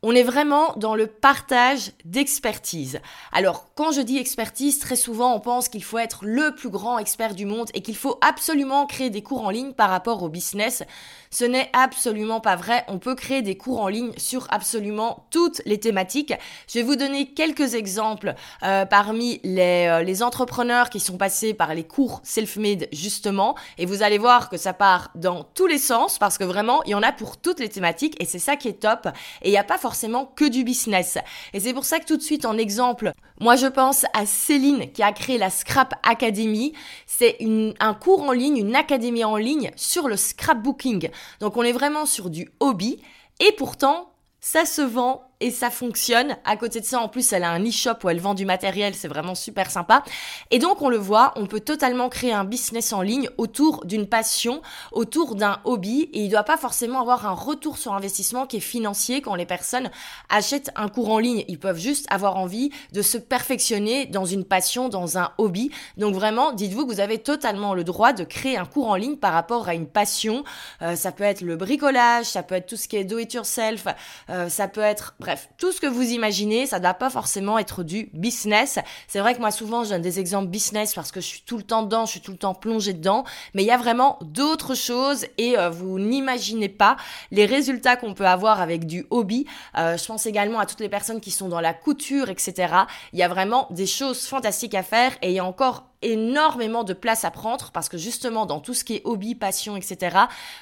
on 0.08 0.14
est 0.14 0.22
vraiment 0.22 0.74
dans 0.78 0.94
le 0.94 1.08
partage 1.08 1.92
d'expertise. 2.06 3.00
Alors, 3.32 3.66
quand 3.74 3.92
je 3.92 4.02
dis 4.02 4.20
expertise, 4.20 4.78
très 4.78 4.96
souvent 4.96 5.34
on 5.34 5.40
pense 5.40 5.68
qu'il 5.68 5.84
faut 5.84 5.98
être 5.98 6.20
le 6.24 6.54
plus 6.54 6.70
grand 6.70 7.00
expert 7.00 7.34
du 7.34 7.48
monde 7.48 7.72
et 7.74 7.82
qu'il 7.82 7.96
faut 7.96 8.20
absolument 8.22 8.86
créer 8.86 9.10
des 9.10 9.24
cours 9.24 9.44
en 9.44 9.50
ligne 9.50 9.74
par 9.74 9.90
rapport 9.90 10.22
au 10.22 10.30
business. 10.30 10.84
Ce 11.32 11.44
n'est 11.44 11.72
absolument 11.74 12.40
pas 12.40 12.56
vrai. 12.56 12.86
On 12.88 13.00
peut 13.00 13.16
créer 13.16 13.42
des 13.42 13.58
cours 13.58 13.82
en 13.82 13.88
ligne 13.88 14.12
sur 14.16 14.46
absolument 14.52 15.26
toutes 15.32 15.64
les 15.66 15.80
thématiques. 15.80 16.34
Je 16.70 16.76
vais 16.76 16.84
vous 16.84 16.96
donner 16.96 17.34
quelques 17.34 17.74
exemples 17.74 18.36
euh, 18.62 18.86
parmi 18.86 19.42
les, 19.44 19.88
euh, 19.90 20.04
les 20.04 20.22
entrepreneurs 20.22 20.92
qui 20.92 21.00
sont 21.00 21.18
passés 21.18 21.56
par 21.56 21.74
les 21.74 21.84
cours 21.84 22.22
self-made 22.24 22.88
justement. 22.94 23.56
Et 23.80 23.88
vous 23.88 24.04
allez 24.04 24.20
voir 24.20 24.50
que 24.50 24.58
ça 24.58 24.72
part 24.72 25.10
dans 25.16 25.44
tous 25.44 25.66
les 25.66 25.80
sens 25.80 26.20
parce 26.20 26.38
que 26.38 26.44
vraiment, 26.44 26.84
il 26.84 26.92
y 26.92 26.96
en 26.96 27.02
a 27.02 27.12
pour 27.12 27.38
toutes 27.38 27.60
les 27.60 27.70
thématiques 27.70 28.16
et 28.22 28.26
c'est 28.26 28.38
ça 28.38 28.56
qui 28.56 28.68
est 28.68 28.80
top. 28.80 29.08
Et 29.42 29.50
il 29.50 29.58
a 29.58 29.64
pas 29.64 29.80
forcément 29.80 29.95
que 30.36 30.46
du 30.46 30.64
business. 30.64 31.18
Et 31.54 31.60
c'est 31.60 31.74
pour 31.74 31.86
ça 31.86 32.00
que 32.00 32.06
tout 32.06 32.18
de 32.18 32.22
suite 32.22 32.46
en 32.46 32.58
exemple, 32.58 33.12
moi 33.40 33.56
je 33.56 33.68
pense 33.68 34.06
à 34.14 34.26
Céline 34.26 34.92
qui 34.92 35.04
a 35.04 35.12
créé 35.12 35.38
la 35.38 35.50
Scrap 35.50 35.94
Academy. 36.04 36.74
C'est 37.06 37.38
un 37.80 37.94
cours 37.94 38.24
en 38.24 38.32
ligne, 38.32 38.58
une 38.58 38.76
académie 38.76 39.24
en 39.24 39.38
ligne 39.38 39.72
sur 39.76 40.08
le 40.08 40.18
scrapbooking. 40.18 41.10
Donc 41.40 41.58
on 41.58 41.64
est 41.64 41.72
vraiment 41.72 42.06
sur 42.06 42.30
du 42.30 42.50
hobby. 42.60 43.00
Et 43.40 43.52
pourtant, 43.54 44.12
ça 44.40 44.66
se 44.66 44.82
vend 44.82 45.24
et 45.40 45.52
ça 45.52 45.70
fonctionne. 45.70 46.38
À 46.46 46.58
côté 46.58 46.80
de 46.80 46.86
ça, 46.86 47.00
en 47.00 47.10
plus, 47.10 47.34
elle 47.34 47.44
a 47.44 47.52
un 47.52 47.64
e-shop 47.64 47.96
où 48.04 48.10
elle 48.10 48.20
vend 48.20 48.34
du 48.34 48.46
matériel, 48.46 48.96
c'est 48.96 49.08
vraiment 49.08 49.36
super 49.36 49.70
sympa. 49.70 50.04
Et 50.52 50.60
donc, 50.60 50.82
on 50.82 50.90
le 50.90 50.98
voit, 50.98 51.34
on 51.36 51.46
peut 51.46 51.60
totalement 51.60 52.10
créer 52.10 52.34
un 52.34 52.44
business 52.44 52.94
en 52.94 53.02
ligne 53.02 53.30
autour 53.38 53.86
d'une 53.86 54.08
passion, 54.08 54.62
autour 54.92 55.36
d'un 55.36 55.60
hobby, 55.66 56.10
et 56.14 56.20
il 56.20 56.26
ne 56.26 56.32
doit 56.32 56.44
pas 56.44 56.58
forcément 56.58 57.02
avoir 57.02 57.26
un 57.26 57.34
retour 57.34 57.78
sur 57.78 57.94
investissement 57.94 58.46
qui 58.46 58.58
est 58.58 58.62
financier 58.62 59.22
quand 59.22 59.36
les 59.36 59.46
personnes 59.46 59.90
achètent 60.30 60.72
un 60.76 60.88
cours 60.88 61.12
en 61.12 61.20
ligne. 61.20 61.44
Ils 61.48 61.60
peuvent 61.60 61.80
juste 61.80 62.08
avoir 62.10 62.38
envie 62.38 62.72
de 62.94 63.02
se 63.02 63.18
perfectionner 63.18 64.06
dans 64.06 64.26
une 64.26 64.46
passion, 64.46 64.90
dans 64.90 65.18
un 65.18 65.32
hobby. 65.38 65.72
Donc 65.98 66.16
vraiment, 66.16 66.54
dites-vous 66.54 66.86
que 66.86 66.94
vous 66.94 67.00
avez 67.00 67.20
totalement 67.20 67.74
le 67.74 67.84
droit 67.84 68.14
de 68.14 68.24
créer 68.24 68.58
un 68.58 68.66
cours 68.66 68.90
en 68.90 68.96
ligne 68.96 69.18
par 69.18 69.34
rapport 69.34 69.68
à 69.68 69.74
une 69.74 69.88
passion. 69.88 70.44
Euh, 70.82 70.96
ça 70.96 71.12
peut 71.12 71.24
être 71.24 71.42
le 71.42 71.56
bricolage, 71.56 72.26
ça 72.26 72.44
peut 72.44 72.56
être 72.56 72.68
tout 72.68 72.78
ce 72.78 72.88
qui 72.88 72.98
est 72.98 73.04
do 73.04 73.18
it 73.18 73.34
yourself, 73.34 73.88
euh, 74.30 74.50
ça 74.50 74.68
peut 74.68 74.82
être 74.82 75.16
Bref, 75.26 75.50
tout 75.58 75.72
ce 75.72 75.82
que 75.82 75.88
vous 75.88 76.12
imaginez, 76.12 76.68
ça 76.68 76.78
ne 76.78 76.84
doit 76.84 76.94
pas 76.94 77.10
forcément 77.10 77.58
être 77.58 77.82
du 77.82 78.12
business. 78.14 78.78
C'est 79.08 79.18
vrai 79.18 79.34
que 79.34 79.40
moi 79.40 79.50
souvent 79.50 79.84
je 79.84 79.90
donne 79.90 80.04
des 80.04 80.20
exemples 80.20 80.50
business 80.50 80.94
parce 80.94 81.12
que 81.12 81.20
je 81.20 81.26
suis 81.26 81.42
tout 81.42 81.58
le 81.58 81.64
temps 81.64 81.82
dedans, 81.82 82.06
je 82.06 82.12
suis 82.12 82.22
tout 82.22 82.30
le 82.30 82.38
temps 82.38 82.54
plongée 82.54 82.94
dedans, 82.94 83.24
mais 83.56 83.64
il 83.64 83.66
y 83.66 83.72
a 83.72 83.78
vraiment 83.78 84.20
d'autres 84.22 84.76
choses 84.76 85.26
et 85.40 85.58
euh, 85.58 85.72
vous 85.72 85.98
n'imaginez 85.98 86.70
pas 86.70 86.96
les 87.32 87.48
résultats 87.48 87.96
qu'on 87.96 88.14
peut 88.14 88.28
avoir 88.28 88.62
avec 88.62 88.86
du 88.86 89.08
hobby. 89.10 89.48
Euh, 89.80 89.98
je 89.98 90.06
pense 90.06 90.28
également 90.28 90.60
à 90.60 90.68
toutes 90.68 90.80
les 90.80 90.90
personnes 90.90 91.20
qui 91.20 91.32
sont 91.32 91.50
dans 91.50 91.60
la 91.60 91.74
couture, 91.74 92.30
etc. 92.30 92.76
Il 93.12 93.18
y 93.18 93.24
a 93.24 93.28
vraiment 93.28 93.68
des 93.72 93.88
choses 93.88 94.28
fantastiques 94.28 94.76
à 94.76 94.84
faire 94.84 95.14
et 95.24 95.30
il 95.32 95.34
y 95.34 95.40
a 95.40 95.46
encore 95.46 95.86
énormément 96.06 96.84
de 96.84 96.94
place 96.94 97.26
à 97.26 97.32
prendre 97.32 97.72
parce 97.72 97.90
que 97.90 97.98
justement 97.98 98.46
dans 98.46 98.60
tout 98.60 98.74
ce 98.74 98.84
qui 98.84 98.96
est 98.96 99.02
hobby, 99.04 99.36
passion, 99.36 99.76
etc., 99.76 100.18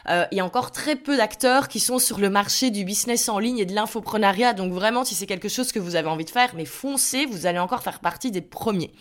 euh, 0.09 0.25
il 0.31 0.37
y 0.37 0.41
a 0.41 0.45
encore 0.45 0.71
très 0.71 0.95
peu 0.95 1.17
d'acteurs 1.17 1.67
qui 1.67 1.79
sont 1.79 1.99
sur 1.99 2.19
le 2.19 2.29
marché 2.29 2.71
du 2.71 2.83
business 2.83 3.29
en 3.29 3.39
ligne 3.39 3.59
et 3.59 3.65
de 3.65 3.73
l'infoprenariat. 3.73 4.53
Donc 4.53 4.73
vraiment, 4.73 5.03
si 5.03 5.15
c'est 5.15 5.27
quelque 5.27 5.49
chose 5.49 5.71
que 5.71 5.79
vous 5.79 5.95
avez 5.95 6.07
envie 6.07 6.25
de 6.25 6.29
faire, 6.29 6.53
mais 6.55 6.65
foncez, 6.65 7.25
vous 7.25 7.45
allez 7.45 7.59
encore 7.59 7.83
faire 7.83 7.99
partie 7.99 8.31
des 8.31 8.41
premiers. 8.41 8.91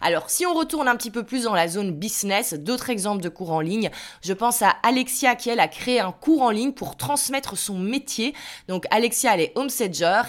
Alors, 0.00 0.30
si 0.30 0.46
on 0.46 0.54
retourne 0.54 0.88
un 0.88 0.96
petit 0.96 1.10
peu 1.10 1.24
plus 1.24 1.44
dans 1.44 1.54
la 1.54 1.68
zone 1.68 1.92
business, 1.92 2.54
d'autres 2.54 2.90
exemples 2.90 3.22
de 3.22 3.28
cours 3.28 3.52
en 3.52 3.60
ligne, 3.60 3.90
je 4.22 4.32
pense 4.32 4.62
à 4.62 4.76
Alexia 4.82 5.34
qui, 5.34 5.50
elle, 5.50 5.60
a 5.60 5.68
créé 5.68 6.00
un 6.00 6.12
cours 6.12 6.42
en 6.42 6.50
ligne 6.50 6.72
pour 6.72 6.96
transmettre 6.96 7.56
son 7.56 7.78
métier. 7.78 8.34
Donc, 8.68 8.84
Alexia, 8.90 9.34
elle 9.34 9.40
est 9.40 9.54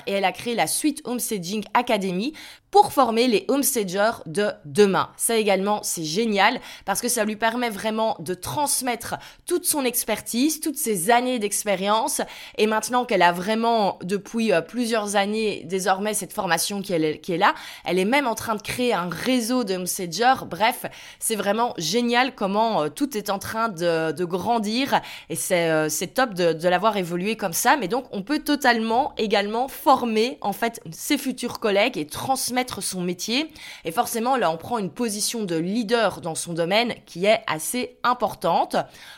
et 0.08 0.12
elle 0.12 0.26
a 0.26 0.32
créé 0.32 0.56
la 0.56 0.68
suite 0.68 1.02
Homestaging 1.06 1.64
Academy 1.74 2.34
pour 2.72 2.94
former 2.94 3.28
les 3.28 3.46
homestagers 3.48 4.12
de 4.26 4.50
demain. 4.66 5.10
Ça 5.18 5.36
également, 5.36 5.82
c'est 5.84 6.04
génial 6.04 6.60
parce 6.86 7.02
que 7.02 7.08
ça 7.08 7.26
lui 7.26 7.36
permet 7.36 7.70
vraiment 7.70 8.16
de 8.20 8.34
transmettre 8.34 9.16
toute 9.46 9.66
son 9.66 9.86
expertise, 9.86 10.60
toutes 10.60 10.78
ses 10.78 11.10
années 11.10 11.40
d'expérience. 11.40 12.22
Et 12.58 12.68
maintenant 12.68 13.06
qu'elle 13.06 13.22
a 13.22 13.32
vraiment, 13.32 13.98
depuis 14.04 14.52
euh, 14.52 14.62
plusieurs 14.62 15.16
années, 15.16 15.64
désormais 15.66 16.14
cette 16.14 16.34
formation 16.34 16.82
qui 16.82 16.94
est, 16.94 17.38
là, 17.38 17.56
elle 17.86 17.98
est 17.98 18.06
même 18.06 18.28
en 18.28 18.36
train 18.36 18.56
de 18.56 18.62
créer 18.62 18.94
un 18.94 19.10
réseau 19.10 19.64
de 19.64 19.76
homestagers. 19.76 20.46
Bref, 20.48 20.86
c'est 21.20 21.36
vraiment 21.36 21.74
génial 21.78 22.36
comment 22.36 22.84
euh, 22.84 22.90
tout 22.90 23.18
est 23.18 23.30
en 23.30 23.40
train 23.40 23.70
de, 23.70 24.24
grandir 24.30 25.02
et 25.30 25.36
c'est 25.36 25.70
euh, 25.70 25.88
top 26.14 26.34
de, 26.34 26.54
de 26.54 26.68
l'avoir 26.68 26.98
évolué 26.98 27.36
comme 27.36 27.54
ça. 27.54 27.78
Mais 27.78 27.88
donc, 27.88 28.06
on 28.12 28.22
peut 28.22 28.40
totalement 28.40 29.14
également 29.18 29.68
former 29.68 30.38
en 30.42 30.54
fait 30.54 30.82
ses 30.92 31.18
futurs 31.18 31.60
collègues 31.60 31.98
et 31.98 32.06
transmettre 32.06 32.59
son 32.82 33.02
métier. 33.02 33.52
Et 33.86 33.92
forcément, 33.92 34.38
là, 34.38 34.52
on 34.52 34.58
prend 34.58 34.78
une 34.78 34.90
position 34.90 35.44
de 35.44 35.56
leader 35.56 36.22
dans 36.22 36.36
son 36.36 36.54
domaine 36.54 36.94
qui 37.06 37.26
est 37.26 37.42
assez 37.48 37.98
importante, 38.04 38.76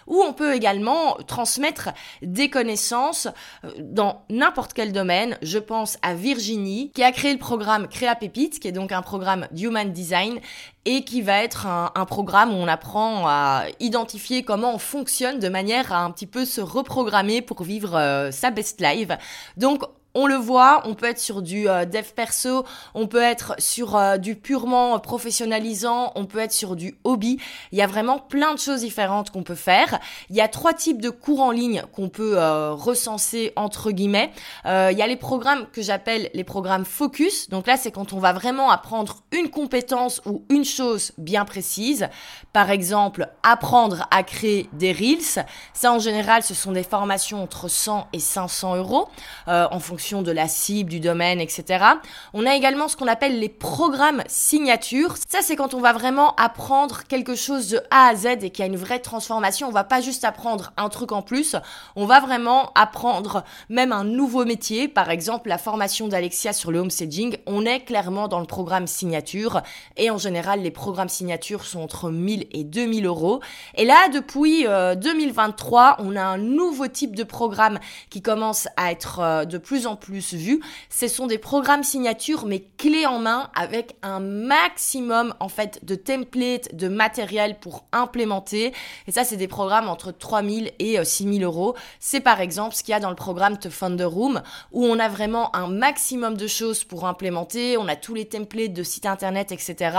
où 0.08 0.22
on 0.22 0.34
peut 0.34 0.54
également 0.54 1.18
transmettre 1.28 1.90
des 2.22 2.50
connaissances 2.50 3.28
euh, 3.64 3.72
dans 3.80 4.24
n'importe 4.30 4.74
quel 4.74 4.92
domaine. 4.92 5.38
Je 5.42 5.60
pense 5.60 5.98
à 6.02 6.14
Virginie, 6.14 6.92
qui 6.94 7.04
a 7.04 7.12
créé 7.12 7.34
le 7.34 7.40
programme 7.40 7.88
Créa 7.88 8.16
Pépite, 8.16 8.60
qui 8.60 8.68
est 8.68 8.72
donc 8.72 8.92
un 8.92 9.02
programme 9.02 9.48
d'Human 9.52 9.92
Design 9.92 10.40
et 10.86 11.04
qui 11.04 11.22
va 11.22 11.44
être 11.44 11.68
un, 11.68 11.92
un, 11.94 12.06
programme 12.06 12.52
où 12.52 12.56
on 12.56 12.68
apprend 12.68 13.28
à 13.28 13.66
identifier 13.80 14.42
comment 14.44 14.74
on 14.74 14.80
fonctionne 14.80 15.38
de 15.38 15.48
manière 15.48 15.94
à 15.94 16.04
un 16.04 16.10
petit 16.10 16.26
peu 16.26 16.44
se 16.44 16.60
reprogrammer 16.60 17.42
pour 17.42 17.62
vivre 17.62 17.96
euh, 17.96 18.32
sa 18.32 18.50
best 18.50 18.82
life. 18.82 19.10
Donc 19.58 19.84
on 20.14 20.28
le 20.28 20.36
voit, 20.36 20.82
on 20.86 20.94
peut 20.94 21.06
être 21.06 21.20
sur 21.20 21.42
du 21.42 21.70
euh, 21.70 21.86
dev 21.86 22.06
perso, 22.16 22.66
on 22.94 23.08
peut 23.08 23.22
être 23.22 23.56
sur 23.60 23.96
euh, 23.96 24.18
du 24.18 24.36
purement 24.36 25.00
professionnalisant, 25.00 26.12
on 26.16 26.26
peut 26.26 26.40
être 26.40 26.52
sur 26.52 26.76
du 26.76 26.98
hobby. 27.04 27.40
Il 27.72 27.78
y 27.78 27.82
a 27.82 27.88
vraiment 27.88 28.20
plein 28.20 28.54
de 28.54 28.60
choses 28.60 28.82
différentes 28.82 29.30
qu'on 29.30 29.44
peut 29.44 29.56
faire. 29.56 30.00
Il 30.30 30.36
y 30.36 30.42
a 30.42 30.48
trois 30.48 30.74
types 30.74 31.02
de 31.02 31.10
cours 31.10 31.42
en 31.42 31.52
ligne 31.52 31.84
qu'on 31.94 32.10
peut 32.10 32.38
euh, 32.38 32.74
recenser 32.74 33.54
entre 33.56 33.92
guillemets. 33.92 34.32
il 34.66 34.98
y 34.98 35.02
a 35.02 35.08
les 35.08 35.16
programmes 35.16 35.68
que 35.72 35.82
j'appelle 35.82 36.30
les 36.34 36.44
programmes 36.44 36.86
focus. 36.86 37.50
Donc 37.50 37.68
là, 37.68 37.78
c'est 37.78 37.92
quand 37.92 38.14
on 38.14 38.20
va 38.20 38.34
vraiment 38.34 38.70
apprendre 38.70 39.24
une 39.32 39.50
compétence 39.50 40.22
ou 40.26 40.44
une 40.50 40.66
chose 40.66 41.12
bien 41.18 41.46
précise. 41.46 42.10
Par 42.54 42.70
exemple, 42.70 43.30
apprendre 43.44 44.08
à 44.12 44.24
créer 44.24 44.70
des 44.74 44.92
reels. 44.92 45.46
Ça, 45.74 45.94
en 45.94 46.00
général, 46.00 46.44
ce 46.44 46.54
sont 46.54 46.72
des 46.72 46.84
formations 46.84 47.44
entre 47.44 47.68
100 47.70 48.08
et 48.14 48.20
500 48.20 48.76
euros 48.76 49.08
en 49.48 49.80
fonction 49.80 50.01
de 50.02 50.32
la 50.32 50.48
cible, 50.48 50.90
du 50.90 51.00
domaine, 51.00 51.40
etc. 51.40 51.86
On 52.34 52.46
a 52.48 52.56
également 52.56 52.88
ce 52.88 52.98
qu'on 52.98 53.08
appelle 53.08 53.40
les 53.40 53.50
programmes 53.50 54.24
signatures. 54.28 55.16
Ça, 55.30 55.40
c'est 55.42 55.56
quand 55.56 55.76
on 55.76 55.80
va 55.80 55.94
vraiment 55.94 56.36
apprendre 56.36 57.04
quelque 57.08 57.36
chose 57.36 57.70
de 57.70 57.82
A 57.92 58.08
à 58.08 58.16
Z 58.16 58.26
et 58.42 58.50
qu'il 58.50 58.66
y 58.66 58.68
a 58.68 58.72
une 58.72 58.78
vraie 58.78 59.00
transformation. 59.00 59.68
On 59.68 59.72
va 59.72 59.84
pas 59.84 60.02
juste 60.02 60.26
apprendre 60.26 60.74
un 60.76 60.90
truc 60.90 61.12
en 61.12 61.22
plus, 61.22 61.56
on 61.96 62.06
va 62.06 62.20
vraiment 62.20 62.72
apprendre 62.74 63.44
même 63.70 63.92
un 63.92 64.04
nouveau 64.04 64.44
métier. 64.44 64.88
Par 64.88 65.12
exemple, 65.12 65.50
la 65.50 65.60
formation 65.60 66.08
d'Alexia 66.08 66.52
sur 66.52 66.72
le 66.72 66.80
home 66.80 66.90
staging, 66.90 67.38
on 67.46 67.66
est 67.66 67.82
clairement 67.82 68.28
dans 68.28 68.40
le 68.40 68.48
programme 68.48 68.88
signature 68.88 69.62
et 69.98 70.10
en 70.10 70.18
général, 70.18 70.62
les 70.62 70.72
programmes 70.72 71.10
signatures 71.10 71.64
sont 71.66 71.82
entre 71.82 72.10
1000 72.10 72.48
et 72.52 72.64
2000 72.64 73.06
euros. 73.06 73.40
Et 73.76 73.86
là, 73.86 74.10
depuis 74.12 74.64
2023, 74.64 75.98
euh, 76.00 76.04
on 76.04 76.16
a 76.16 76.24
un 76.24 76.40
nouveau 76.40 76.88
type 76.88 77.16
de 77.16 77.24
programme 77.24 77.80
qui 78.10 78.22
commence 78.22 78.68
à 78.78 78.92
être 78.92 79.20
euh, 79.20 79.46
de 79.46 79.58
plus 79.58 79.88
en 79.88 79.91
plus 79.96 80.34
vu. 80.34 80.62
Ce 80.90 81.08
sont 81.08 81.28
des 81.28 81.38
programmes 81.38 81.84
signatures, 81.84 82.46
mais 82.46 82.64
clés 82.78 83.06
en 83.06 83.20
main 83.20 83.50
avec 83.56 83.96
un 84.02 84.20
maximum, 84.20 85.34
en 85.40 85.50
fait, 85.50 85.84
de 85.84 85.96
templates, 85.96 86.76
de 86.76 86.88
matériel 86.88 87.60
pour 87.60 87.86
implémenter. 87.92 88.74
Et 89.08 89.12
ça, 89.12 89.24
c'est 89.24 89.38
des 89.38 89.48
programmes 89.48 89.90
entre 89.90 90.12
3000 90.12 90.72
et 90.80 91.04
6000 91.04 91.44
euh, 91.44 91.46
euros. 91.46 91.76
C'est 92.00 92.22
par 92.22 92.42
exemple 92.42 92.76
ce 92.76 92.84
qu'il 92.84 92.92
y 92.92 92.96
a 92.96 93.00
dans 93.00 93.10
le 93.10 93.16
programme 93.16 93.58
The 93.58 94.04
Room, 94.04 94.42
où 94.72 94.86
on 94.86 95.00
a 95.00 95.10
vraiment 95.10 95.56
un 95.56 95.68
maximum 95.68 96.38
de 96.38 96.48
choses 96.48 96.84
pour 96.84 97.06
implémenter. 97.06 97.78
On 97.78 97.88
a 97.88 97.96
tous 97.96 98.14
les 98.14 98.26
templates 98.26 98.74
de 98.74 98.84
sites 98.84 99.06
internet, 99.06 99.52
etc. 99.52 99.98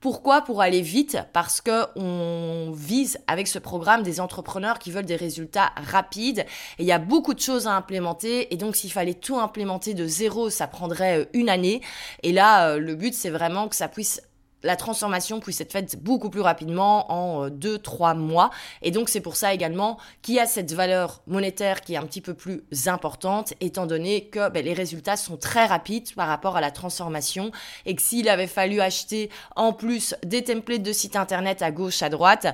Pourquoi? 0.00 0.42
Pour 0.42 0.62
aller 0.62 0.80
vite, 0.80 1.18
parce 1.32 1.60
que 1.60 1.86
on 1.96 2.72
vise 2.74 3.18
avec 3.28 3.46
ce 3.46 3.60
programme 3.60 4.02
des 4.02 4.20
entrepreneurs 4.20 4.78
qui 4.78 4.90
veulent 4.90 5.06
des 5.06 5.16
résultats 5.16 5.70
rapides. 5.76 6.40
Et 6.78 6.82
il 6.82 6.86
y 6.86 6.92
a 6.92 6.98
beaucoup 6.98 7.34
de 7.34 7.40
choses 7.40 7.66
à 7.66 7.76
implémenter. 7.76 8.52
Et 8.52 8.56
donc, 8.56 8.74
s'il 8.74 8.90
fallait 8.90 9.14
tout 9.14 9.31
implémenter 9.40 9.94
de 9.94 10.06
zéro, 10.06 10.50
ça 10.50 10.66
prendrait 10.66 11.20
euh, 11.20 11.24
une 11.32 11.48
année. 11.48 11.80
Et 12.22 12.32
là, 12.32 12.70
euh, 12.70 12.78
le 12.78 12.94
but, 12.94 13.14
c'est 13.14 13.30
vraiment 13.30 13.68
que 13.68 13.76
ça 13.76 13.88
puisse 13.88 14.22
la 14.62 14.76
transformation 14.76 15.40
puisse 15.40 15.60
être 15.60 15.72
faite 15.72 16.02
beaucoup 16.02 16.30
plus 16.30 16.40
rapidement 16.40 17.10
en 17.12 17.48
2-3 17.48 18.12
euh, 18.12 18.14
mois. 18.14 18.50
Et 18.82 18.90
donc 18.90 19.08
c'est 19.08 19.20
pour 19.20 19.36
ça 19.36 19.52
également 19.52 19.98
qu'il 20.22 20.34
y 20.34 20.38
a 20.38 20.46
cette 20.46 20.72
valeur 20.72 21.22
monétaire 21.26 21.80
qui 21.80 21.94
est 21.94 21.96
un 21.96 22.06
petit 22.06 22.20
peu 22.20 22.34
plus 22.34 22.62
importante, 22.86 23.54
étant 23.60 23.86
donné 23.86 24.28
que 24.28 24.48
ben, 24.50 24.64
les 24.64 24.72
résultats 24.72 25.16
sont 25.16 25.36
très 25.36 25.66
rapides 25.66 26.14
par 26.14 26.28
rapport 26.28 26.56
à 26.56 26.60
la 26.60 26.70
transformation 26.70 27.50
et 27.86 27.94
que 27.94 28.02
s'il 28.02 28.28
avait 28.28 28.46
fallu 28.46 28.80
acheter 28.80 29.30
en 29.56 29.72
plus 29.72 30.14
des 30.24 30.44
templates 30.44 30.82
de 30.82 30.92
site 30.92 31.16
internet 31.16 31.62
à 31.62 31.70
gauche, 31.70 32.02
à 32.02 32.08
droite, 32.08 32.46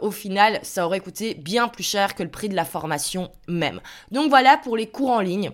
au 0.00 0.10
final 0.10 0.58
ça 0.62 0.86
aurait 0.86 1.00
coûté 1.00 1.34
bien 1.34 1.68
plus 1.68 1.84
cher 1.84 2.14
que 2.14 2.22
le 2.22 2.30
prix 2.30 2.48
de 2.48 2.56
la 2.56 2.64
formation 2.64 3.30
même. 3.48 3.80
Donc 4.10 4.28
voilà 4.28 4.56
pour 4.56 4.76
les 4.76 4.88
cours 4.88 5.10
en 5.10 5.20
ligne. 5.20 5.52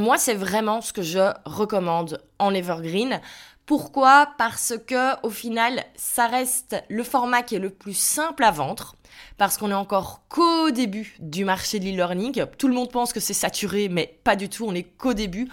Moi, 0.00 0.16
c'est 0.16 0.34
vraiment 0.34 0.80
ce 0.80 0.94
que 0.94 1.02
je 1.02 1.30
recommande 1.44 2.22
en 2.38 2.54
Evergreen. 2.54 3.20
Pourquoi? 3.66 4.30
Parce 4.38 4.72
que 4.86 5.20
au 5.26 5.28
final, 5.28 5.84
ça 5.94 6.26
reste 6.26 6.82
le 6.88 7.04
format 7.04 7.42
qui 7.42 7.56
est 7.56 7.58
le 7.58 7.68
plus 7.68 7.92
simple 7.92 8.42
à 8.44 8.50
vendre 8.50 8.94
parce 9.38 9.56
qu'on 9.56 9.70
est 9.70 9.74
encore 9.74 10.22
qu'au 10.28 10.70
début 10.70 11.16
du 11.18 11.44
marché 11.44 11.78
de 11.78 11.84
l'e-learning. 11.84 12.44
Tout 12.58 12.68
le 12.68 12.74
monde 12.74 12.90
pense 12.90 13.12
que 13.12 13.20
c'est 13.20 13.34
saturé, 13.34 13.88
mais 13.88 14.18
pas 14.24 14.36
du 14.36 14.48
tout, 14.48 14.64
on 14.66 14.74
est 14.74 14.84
qu'au 14.84 15.14
début. 15.14 15.48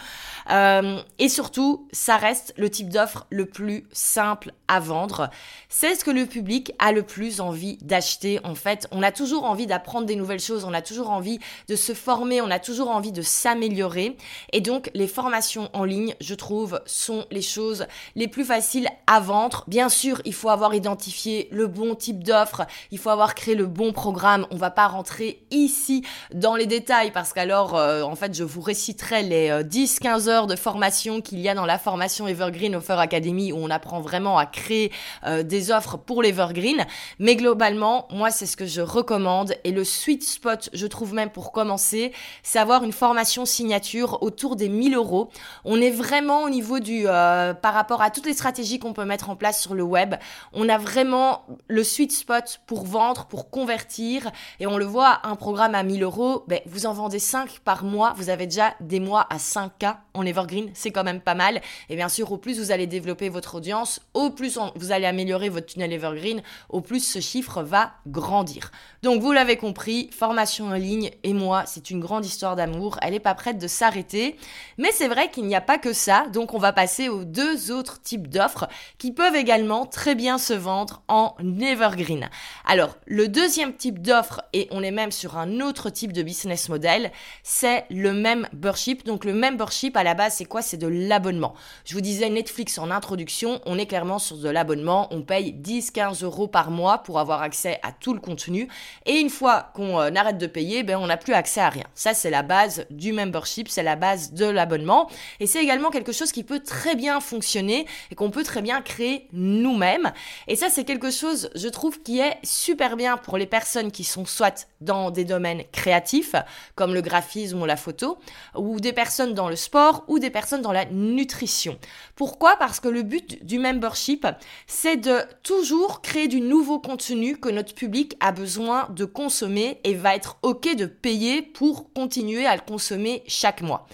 Euh, 0.50 1.02
et 1.20 1.30
surtout, 1.30 1.88
ça 1.92 2.18
reste 2.18 2.54
le 2.58 2.70
type 2.70 2.90
d'offre 2.90 3.26
le 3.30 3.46
plus 3.46 3.86
simple 3.92 4.54
à 4.68 4.80
vendre. 4.80 5.30
C'est 5.70 5.96
ce 5.96 6.04
que 6.04 6.12
le 6.12 6.26
public 6.26 6.74
a 6.80 6.92
le 6.92 7.04
plus 7.04 7.42
envie 7.42 7.78
d'acheter. 7.82 8.40
En 8.44 8.56
fait, 8.56 8.88
on 8.92 9.04
a 9.04 9.12
toujours 9.12 9.44
envie 9.44 9.68
d'apprendre 9.68 10.06
des 10.06 10.16
nouvelles 10.16 10.40
choses, 10.40 10.64
on 10.64 10.74
a 10.74 10.82
toujours 10.82 11.10
envie 11.10 11.40
de 11.68 11.76
se 11.76 11.94
former, 11.94 12.42
on 12.42 12.52
a 12.52 12.60
toujours 12.60 12.90
envie 12.90 13.12
de 13.12 13.22
s'améliorer. 13.22 14.18
Et 14.54 14.62
donc, 14.62 14.90
les 14.94 15.08
formations 15.08 15.70
en 15.74 15.84
ligne, 15.84 16.16
je 16.22 16.36
trouve, 16.36 16.82
sont 16.86 17.26
les 17.32 17.42
choses 17.42 17.88
les 18.16 18.28
plus 18.28 18.46
faciles 18.46 18.88
à 19.08 19.20
vendre. 19.20 19.64
Bien 19.68 19.90
sûr, 19.90 20.22
il 20.26 20.34
faut 20.34 20.50
avoir 20.50 20.74
identifié 20.74 21.48
le 21.52 21.68
bon 21.68 21.96
type 21.96 22.24
d'offre, 22.24 22.66
il 22.92 22.98
faut 22.98 23.10
avoir 23.10 23.36
le 23.56 23.66
bon 23.66 23.94
programme. 23.94 24.46
On 24.51 24.56
va 24.56 24.72
pas 24.72 24.88
rentrer 24.88 25.46
ici 25.51 26.04
dans 26.34 26.56
les 26.56 26.66
détails 26.66 27.12
parce 27.12 27.34
qu'alors, 27.34 27.75
euh, 27.75 28.01
en 28.04 28.16
fait, 28.16 28.36
je 28.36 28.44
vous 28.44 28.62
réciterai 28.62 29.24
les 29.24 29.50
10-15 29.63 30.27
euh, 30.27 30.32
heures 30.32 30.48
de 30.48 30.56
formation 30.56 31.22
qu'il 31.22 31.39
y 31.39 31.50
a 31.50 31.56
dans 31.56 31.66
la 31.66 31.77
formation 31.77 32.27
Evergreen 32.27 32.75
Offer 32.75 32.98
Academy 33.00 33.51
où 33.51 33.58
on 33.58 33.70
apprend 33.70 34.01
vraiment 34.01 34.38
à 34.38 34.46
créer 34.46 34.92
euh, 35.25 35.44
des 35.44 35.72
offres 35.72 35.98
pour 35.98 36.22
l'Evergreen. 36.24 36.86
Mais 37.20 37.36
globalement, 37.36 38.08
moi, 38.12 38.32
c'est 38.32 38.46
ce 38.46 38.58
que 38.58 38.66
je 38.66 38.82
recommande 38.82 39.54
et 39.63 39.72
le 39.72 39.84
sweet 39.84 40.24
spot, 40.24 40.70
je 40.74 40.88
trouve 40.88 41.13
même 41.13 41.30
pour 41.30 41.51
commencer, 41.51 42.12
c'est 42.44 42.60
avoir 42.60 42.84
une 42.84 42.92
formation 42.92 43.46
signature 43.46 44.22
autour 44.22 44.56
des 44.56 44.70
1000 44.70 44.96
euros. 44.96 45.30
On 45.66 45.80
est 45.82 45.92
vraiment 45.92 46.44
au 46.44 46.50
niveau 46.50 46.80
du, 46.80 47.04
par 47.04 47.74
rapport 47.74 48.01
à 48.01 48.10
toutes 48.10 48.25
les 48.25 48.34
stratégies 48.34 48.80
qu'on 48.80 48.94
peut 48.94 49.06
mettre 49.06 49.30
en 49.30 49.36
place 49.36 49.62
sur 49.62 49.74
le 49.74 49.84
web, 49.84 50.16
on 50.54 50.70
a 50.70 50.77
vraiment 50.77 51.46
le 51.68 51.84
sweet 51.84 52.12
spot 52.12 52.62
pour 52.66 52.86
vendre, 52.86 53.25
pour 53.25 53.37
convertir. 53.46 54.32
Et 54.60 54.67
on 54.67 54.77
le 54.77 54.86
voit, 54.86 55.20
un 55.24 55.36
programme 55.36 55.75
à 55.75 55.84
1000 55.84 56.03
euros, 56.03 56.44
ben, 56.48 56.60
vous 56.65 56.86
en 56.86 56.94
vendez 56.94 57.20
5 57.20 57.60
par 57.60 57.84
mois, 57.84 58.13
vous 58.17 58.29
avez 58.29 58.48
déjà 58.48 58.74
des 58.79 59.00
mois 59.00 59.27
à 59.29 59.38
5K 59.38 59.98
en 60.13 60.25
evergreen, 60.25 60.70
c'est 60.74 60.91
quand 60.91 61.03
même 61.03 61.22
pas 61.22 61.36
mal. 61.36 61.62
Et 61.89 61.96
bien 61.96 62.10
sûr, 62.10 62.32
au 62.32 62.38
plus 62.38 62.60
vous 62.60 62.72
allez 62.72 62.88
développer 62.88 63.29
votre 63.29 63.56
audience, 63.56 64.01
au 64.13 64.29
plus 64.29 64.58
vous 64.75 64.91
allez 64.91 65.06
améliorer 65.06 65.50
votre 65.50 65.67
tunnel 65.67 65.94
evergreen, 65.94 66.41
au 66.70 66.82
plus 66.82 67.00
ce 67.00 67.20
chiffre 67.20 67.62
va 67.62 67.94
grandir. 68.08 68.72
Donc 69.03 69.22
vous 69.22 69.32
l'avez 69.32 69.58
compris, 69.58 70.10
formation 70.12 70.67
en 70.67 70.74
ligne 70.74 71.12
et 71.24 71.34
moi, 71.34 71.63
c'est 71.65 71.89
une 71.89 72.00
grande 72.00 72.25
histoire 72.25 72.56
d'amour, 72.56 72.98
elle 73.01 73.12
n'est 73.12 73.20
pas 73.20 73.36
prête 73.36 73.60
de 73.60 73.67
s'arrêter. 73.67 74.36
Mais 74.77 74.91
c'est 74.91 75.08
vrai 75.08 75.29
qu'il 75.29 75.46
n'y 75.46 75.56
a 75.56 75.62
pas 75.62 75.77
que 75.77 75.94
ça, 75.94 76.25
donc 76.34 76.53
on 76.53 76.60
va 76.60 76.74
passer 76.74 77.10
aux 77.10 77.24
deux 77.24 77.72
autres 77.72 78.01
types 78.01 78.27
d'offres 78.27 78.67
qui 78.98 79.12
peuvent 79.12 79.36
également 79.36 79.86
très 79.86 80.15
bien 80.15 80.38
se 80.38 80.53
vendre 80.53 81.03
en 81.08 81.36
evergreen. 81.62 82.29
Alors, 82.65 82.96
le 83.06 83.26
Deuxième 83.27 83.74
type 83.74 84.01
d'offre, 84.01 84.41
et 84.53 84.69
on 84.72 84.81
est 84.81 84.91
même 84.91 85.12
sur 85.12 85.38
un 85.38 85.60
autre 85.60 85.89
type 85.89 86.13
de 86.13 86.24
business 86.24 86.69
model, 86.69 87.12
c'est 87.43 87.86
le 87.89 88.13
membership. 88.13 89.05
Donc 89.05 89.25
le 89.25 89.34
membership 89.34 89.98
à 89.98 90.03
la 90.03 90.13
base, 90.13 90.36
c'est 90.36 90.46
quoi? 90.46 90.62
C'est 90.62 90.77
de 90.77 90.88
l'abonnement. 90.88 91.53
Je 91.84 91.93
vous 91.93 92.01
disais 92.01 92.29
Netflix 92.29 92.77
en 92.77 92.89
introduction, 92.89 93.60
on 93.65 93.77
est 93.77 93.86
clairement 93.86 94.17
sur 94.17 94.38
de 94.38 94.48
l'abonnement. 94.48 95.10
On 95.12 95.24
paye 95.24 95.53
10-15 95.53 96.24
euros 96.24 96.48
par 96.48 96.72
mois 96.72 97.00
pour 97.00 97.19
avoir 97.19 97.41
accès 97.41 97.79
à 97.84 97.91
tout 97.91 98.13
le 98.13 98.22
contenu. 98.22 98.69
Et 99.05 99.19
une 99.19 99.29
fois 99.29 99.72
qu'on 99.74 100.00
euh, 100.00 100.12
arrête 100.15 100.38
de 100.38 100.48
payer, 100.48 100.84
ben, 100.84 100.98
on 100.98 101.07
n'a 101.07 101.17
plus 101.17 101.34
accès 101.34 101.60
à 101.60 101.69
rien. 101.69 101.86
Ça, 101.96 102.13
c'est 102.13 102.29
la 102.29 102.43
base 102.43 102.86
du 102.91 103.12
membership, 103.12 103.67
c'est 103.67 103.84
la 103.84 103.98
base 103.98 104.31
de 104.31 104.46
l'abonnement. 104.46 105.10
Et 105.41 105.48
c'est 105.48 105.62
également 105.62 105.89
quelque 105.89 106.13
chose 106.13 106.31
qui 106.31 106.43
peut 106.43 106.62
très 106.62 106.96
bien 106.96 107.19
fonctionner 107.19 107.88
et 108.10 108.15
qu'on 108.15 108.31
peut 108.31 108.43
très 108.43 108.62
bien 108.62 108.81
créer 108.81 109.27
nous-mêmes. 109.34 110.13
Et 110.48 110.55
ça, 110.55 110.69
c'est 110.69 110.86
quelque 110.86 111.12
chose, 111.12 111.50
je 111.55 111.67
trouve, 111.67 112.01
qui 112.01 112.19
est 112.19 112.38
super 112.43 112.96
bien 112.96 113.17
pour 113.18 113.38
les 113.38 113.46
personnes 113.46 113.92
qui 113.92 114.04
sont 114.04 114.26
soit 114.26 114.68
dans 114.82 115.12
des 115.12 115.26
domaines 115.26 115.64
créatifs, 115.72 116.36
comme 116.76 116.94
le 116.94 117.02
graphisme 117.02 117.62
ou 117.62 117.66
la 117.66 117.76
photo, 117.76 118.18
ou 118.56 118.80
des 118.80 118.94
personnes 118.94 119.34
dans 119.34 119.50
le 119.50 119.56
sport, 119.56 120.04
ou 120.08 120.20
des 120.20 120.30
personnes 120.30 120.62
dans 120.62 120.72
la 120.72 120.86
nutrition. 120.86 121.78
Pourquoi? 122.16 122.56
Parce 122.58 122.80
que 122.80 122.88
le 122.88 123.04
but 123.04 123.46
du 123.46 123.60
membership, 123.60 124.28
c'est 124.68 124.98
de 124.98 125.20
toujours 125.44 126.02
créer 126.02 126.28
du 126.28 126.42
nouveau 126.42 126.80
contenu 126.80 127.38
que 127.38 127.50
notre 127.50 127.74
public 127.74 128.16
a 128.20 128.32
besoin 128.32 128.88
de 128.90 129.06
consommer 129.06 129.80
et 129.84 129.94
va 129.94 130.16
être 130.16 130.38
OK 130.42 130.76
de 130.76 130.86
payer 130.86 131.42
pour 131.42 131.94
continuer 131.94 132.46
à 132.46 132.56
le 132.56 132.62
consommer 132.62 133.24
chaque 133.28 133.62
mois. 133.62 133.88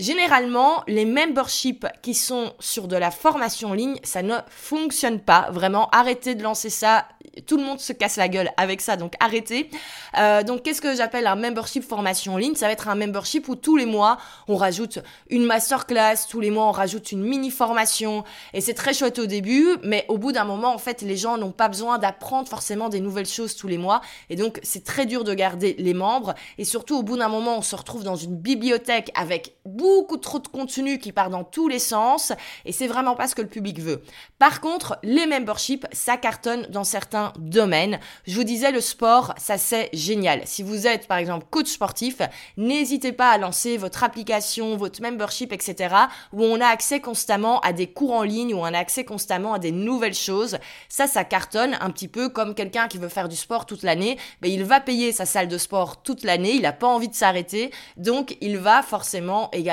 Généralement, 0.00 0.82
les 0.88 1.04
memberships 1.04 1.86
qui 2.00 2.14
sont 2.14 2.54
sur 2.58 2.88
de 2.88 2.96
la 2.96 3.10
formation 3.10 3.68
en 3.68 3.74
ligne, 3.74 3.98
ça 4.02 4.22
ne 4.22 4.36
fonctionne 4.48 5.20
pas. 5.20 5.48
Vraiment, 5.50 5.90
arrêtez 5.90 6.34
de 6.34 6.42
lancer 6.42 6.70
ça. 6.70 7.04
Tout 7.46 7.58
le 7.58 7.64
monde 7.64 7.80
se 7.80 7.92
casse 7.92 8.16
la 8.16 8.28
gueule 8.28 8.50
avec 8.56 8.80
ça, 8.80 8.96
donc 8.96 9.12
arrêtez. 9.20 9.68
Euh, 10.16 10.42
donc, 10.42 10.62
qu'est-ce 10.62 10.80
que 10.80 10.96
j'appelle 10.96 11.26
un 11.26 11.36
membership 11.36 11.84
formation 11.84 12.32
en 12.32 12.36
ligne? 12.38 12.54
Ça 12.54 12.66
va 12.66 12.72
être 12.72 12.88
un 12.88 12.94
membership 12.94 13.46
où 13.48 13.56
tous 13.56 13.76
les 13.76 13.84
mois, 13.84 14.16
on 14.48 14.56
rajoute 14.56 15.00
une 15.28 15.44
masterclass, 15.44 16.26
tous 16.30 16.40
les 16.40 16.50
mois, 16.50 16.64
on 16.64 16.72
rajoute 16.72 17.12
une 17.12 17.22
mini 17.22 17.50
formation. 17.50 18.24
Et 18.54 18.62
c'est 18.62 18.72
très 18.72 18.94
chouette 18.94 19.18
au 19.18 19.26
début, 19.26 19.68
mais 19.84 20.06
au 20.08 20.16
bout 20.16 20.32
d'un 20.32 20.44
moment, 20.44 20.72
en 20.72 20.78
fait, 20.78 21.02
les 21.02 21.18
gens 21.18 21.36
n'ont 21.36 21.52
pas 21.52 21.68
besoin 21.68 21.98
d'apprendre 21.98 22.48
forcément 22.48 22.88
des 22.88 23.00
nouvelles 23.00 23.28
choses 23.28 23.54
tous 23.54 23.68
les 23.68 23.78
mois. 23.78 24.00
Et 24.30 24.36
donc, 24.36 24.60
c'est 24.62 24.82
très 24.82 25.04
dur 25.04 25.24
de 25.24 25.34
garder 25.34 25.76
les 25.78 25.94
membres. 25.94 26.34
Et 26.56 26.64
surtout, 26.64 26.96
au 26.96 27.02
bout 27.02 27.18
d'un 27.18 27.28
moment, 27.28 27.58
on 27.58 27.62
se 27.62 27.76
retrouve 27.76 28.02
dans 28.02 28.16
une 28.16 28.36
bibliothèque 28.36 29.12
avec 29.14 29.56
beaucoup 29.66 29.89
trop 30.20 30.38
de 30.38 30.48
contenu 30.48 30.98
qui 30.98 31.12
part 31.12 31.30
dans 31.30 31.44
tous 31.44 31.68
les 31.68 31.78
sens 31.78 32.32
et 32.64 32.72
c'est 32.72 32.86
vraiment 32.86 33.14
pas 33.14 33.28
ce 33.28 33.34
que 33.34 33.42
le 33.42 33.48
public 33.48 33.80
veut. 33.80 34.02
Par 34.38 34.60
contre, 34.60 34.98
les 35.02 35.26
memberships, 35.26 35.86
ça 35.92 36.16
cartonne 36.16 36.66
dans 36.70 36.84
certains 36.84 37.32
domaines. 37.38 38.00
Je 38.26 38.34
vous 38.34 38.44
disais, 38.44 38.70
le 38.70 38.80
sport, 38.80 39.34
ça 39.36 39.58
c'est 39.58 39.90
génial. 39.92 40.42
Si 40.44 40.62
vous 40.62 40.86
êtes 40.86 41.06
par 41.06 41.18
exemple 41.18 41.46
coach 41.50 41.68
sportif, 41.68 42.18
n'hésitez 42.56 43.12
pas 43.12 43.30
à 43.30 43.38
lancer 43.38 43.76
votre 43.76 44.04
application, 44.04 44.76
votre 44.76 45.02
membership, 45.02 45.52
etc. 45.52 45.94
où 46.32 46.44
on 46.44 46.60
a 46.60 46.66
accès 46.66 47.00
constamment 47.00 47.60
à 47.60 47.72
des 47.72 47.86
cours 47.86 48.12
en 48.12 48.22
ligne, 48.22 48.54
où 48.54 48.58
on 48.58 48.64
a 48.64 48.78
accès 48.78 49.04
constamment 49.04 49.54
à 49.54 49.58
des 49.58 49.72
nouvelles 49.72 50.14
choses. 50.14 50.58
Ça, 50.88 51.06
ça 51.06 51.24
cartonne 51.24 51.76
un 51.80 51.90
petit 51.90 52.08
peu 52.08 52.28
comme 52.28 52.54
quelqu'un 52.54 52.88
qui 52.88 52.98
veut 52.98 53.08
faire 53.08 53.28
du 53.28 53.36
sport 53.36 53.66
toute 53.66 53.82
l'année. 53.82 54.18
Ben, 54.40 54.50
il 54.50 54.64
va 54.64 54.80
payer 54.80 55.12
sa 55.12 55.26
salle 55.26 55.48
de 55.48 55.58
sport 55.58 56.02
toute 56.02 56.24
l'année, 56.24 56.52
il 56.52 56.62
n'a 56.62 56.72
pas 56.72 56.86
envie 56.86 57.08
de 57.08 57.14
s'arrêter, 57.14 57.70
donc 57.96 58.36
il 58.40 58.58
va 58.58 58.82
forcément 58.82 59.50
également 59.52 59.69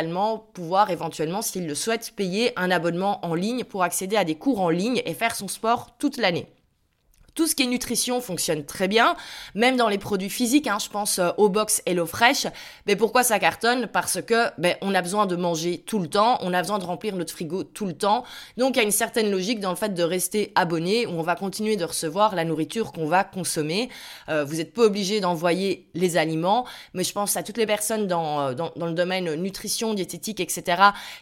pouvoir 0.53 0.89
éventuellement, 0.89 1.41
s'il 1.41 1.67
le 1.67 1.75
souhaite, 1.75 2.13
payer 2.15 2.51
un 2.57 2.71
abonnement 2.71 3.25
en 3.25 3.33
ligne 3.33 3.63
pour 3.63 3.83
accéder 3.83 4.15
à 4.15 4.23
des 4.23 4.35
cours 4.35 4.61
en 4.61 4.69
ligne 4.69 5.01
et 5.05 5.13
faire 5.13 5.35
son 5.35 5.47
sport 5.47 5.97
toute 5.97 6.17
l'année. 6.17 6.47
Tout 7.37 7.45
ce 7.45 7.53
qui 7.53 7.61
est 7.61 7.67
nutrition 7.67 8.19
fonctionne 8.19 8.65
très 8.65 8.87
bien, 8.87 9.15
même 9.53 9.77
dans 9.77 9.89
les 9.89 9.99
produits 9.99 10.31
physiques, 10.31 10.65
hein, 10.65 10.79
je 10.83 10.89
pense 10.89 11.19
euh, 11.19 11.29
au 11.37 11.49
box 11.49 11.83
Hello 11.85 12.07
Fresh. 12.07 12.47
Mais 12.87 12.95
pourquoi 12.95 13.21
ça 13.21 13.37
cartonne? 13.37 13.85
Parce 13.85 14.23
que 14.23 14.47
ben, 14.57 14.75
on 14.81 14.95
a 14.95 15.03
besoin 15.03 15.27
de 15.27 15.35
manger 15.35 15.83
tout 15.85 15.99
le 15.99 16.07
temps, 16.07 16.39
on 16.41 16.51
a 16.51 16.59
besoin 16.63 16.79
de 16.79 16.83
remplir 16.83 17.15
notre 17.15 17.31
frigo 17.31 17.63
tout 17.63 17.85
le 17.85 17.93
temps. 17.93 18.23
Donc 18.57 18.75
il 18.75 18.77
y 18.77 18.81
a 18.81 18.85
une 18.85 18.89
certaine 18.89 19.29
logique 19.29 19.59
dans 19.59 19.69
le 19.69 19.75
fait 19.75 19.93
de 19.93 20.01
rester 20.01 20.51
abonné, 20.55 21.05
où 21.05 21.11
on 21.11 21.21
va 21.21 21.35
continuer 21.35 21.75
de 21.75 21.85
recevoir 21.85 22.33
la 22.33 22.43
nourriture 22.43 22.91
qu'on 22.91 23.05
va 23.05 23.23
consommer. 23.23 23.89
Euh, 24.29 24.43
vous 24.43 24.55
n'êtes 24.55 24.73
pas 24.73 24.85
obligé 24.85 25.19
d'envoyer 25.19 25.87
les 25.93 26.17
aliments, 26.17 26.65
mais 26.95 27.03
je 27.03 27.13
pense 27.13 27.37
à 27.37 27.43
toutes 27.43 27.57
les 27.57 27.67
personnes 27.67 28.07
dans, 28.07 28.47
euh, 28.47 28.53
dans, 28.55 28.87
le 28.87 28.93
domaine 28.93 29.35
nutrition, 29.35 29.93
diététique, 29.93 30.39
etc., 30.39 30.81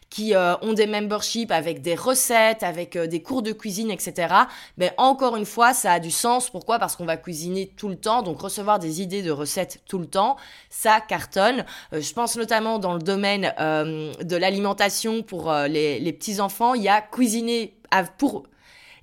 qui 0.09 0.33
ont 0.33 0.71
des 0.71 0.87
memberships 0.87 1.51
avec 1.51 1.81
des 1.81 1.95
recettes, 1.95 2.63
avec 2.63 2.97
des 2.97 3.21
cours 3.21 3.41
de 3.41 3.51
cuisine, 3.51 3.91
etc. 3.91 4.33
Ben, 4.77 4.91
encore 4.97 5.35
une 5.35 5.45
fois, 5.45 5.73
ça 5.73 5.91
a 5.91 5.99
sens. 6.11 6.49
Pourquoi? 6.49 6.79
Parce 6.79 6.95
qu'on 6.95 7.05
va 7.05 7.17
cuisiner 7.17 7.71
tout 7.77 7.87
le 7.87 7.95
temps, 7.95 8.21
donc 8.21 8.41
recevoir 8.41 8.79
des 8.79 9.01
idées 9.01 9.21
de 9.21 9.31
recettes 9.31 9.81
tout 9.87 9.97
le 9.97 10.07
temps, 10.07 10.37
ça 10.69 11.01
cartonne. 11.01 11.65
Euh, 11.93 12.01
je 12.01 12.13
pense 12.13 12.37
notamment 12.37 12.79
dans 12.79 12.93
le 12.93 13.01
domaine 13.01 13.53
euh, 13.59 14.13
de 14.21 14.35
l'alimentation 14.35 15.23
pour 15.23 15.51
euh, 15.51 15.67
les, 15.67 15.99
les 15.99 16.13
petits-enfants, 16.13 16.73
il 16.73 16.83
y 16.83 16.89
a 16.89 17.01
cuisiner 17.01 17.75
pour 18.17 18.43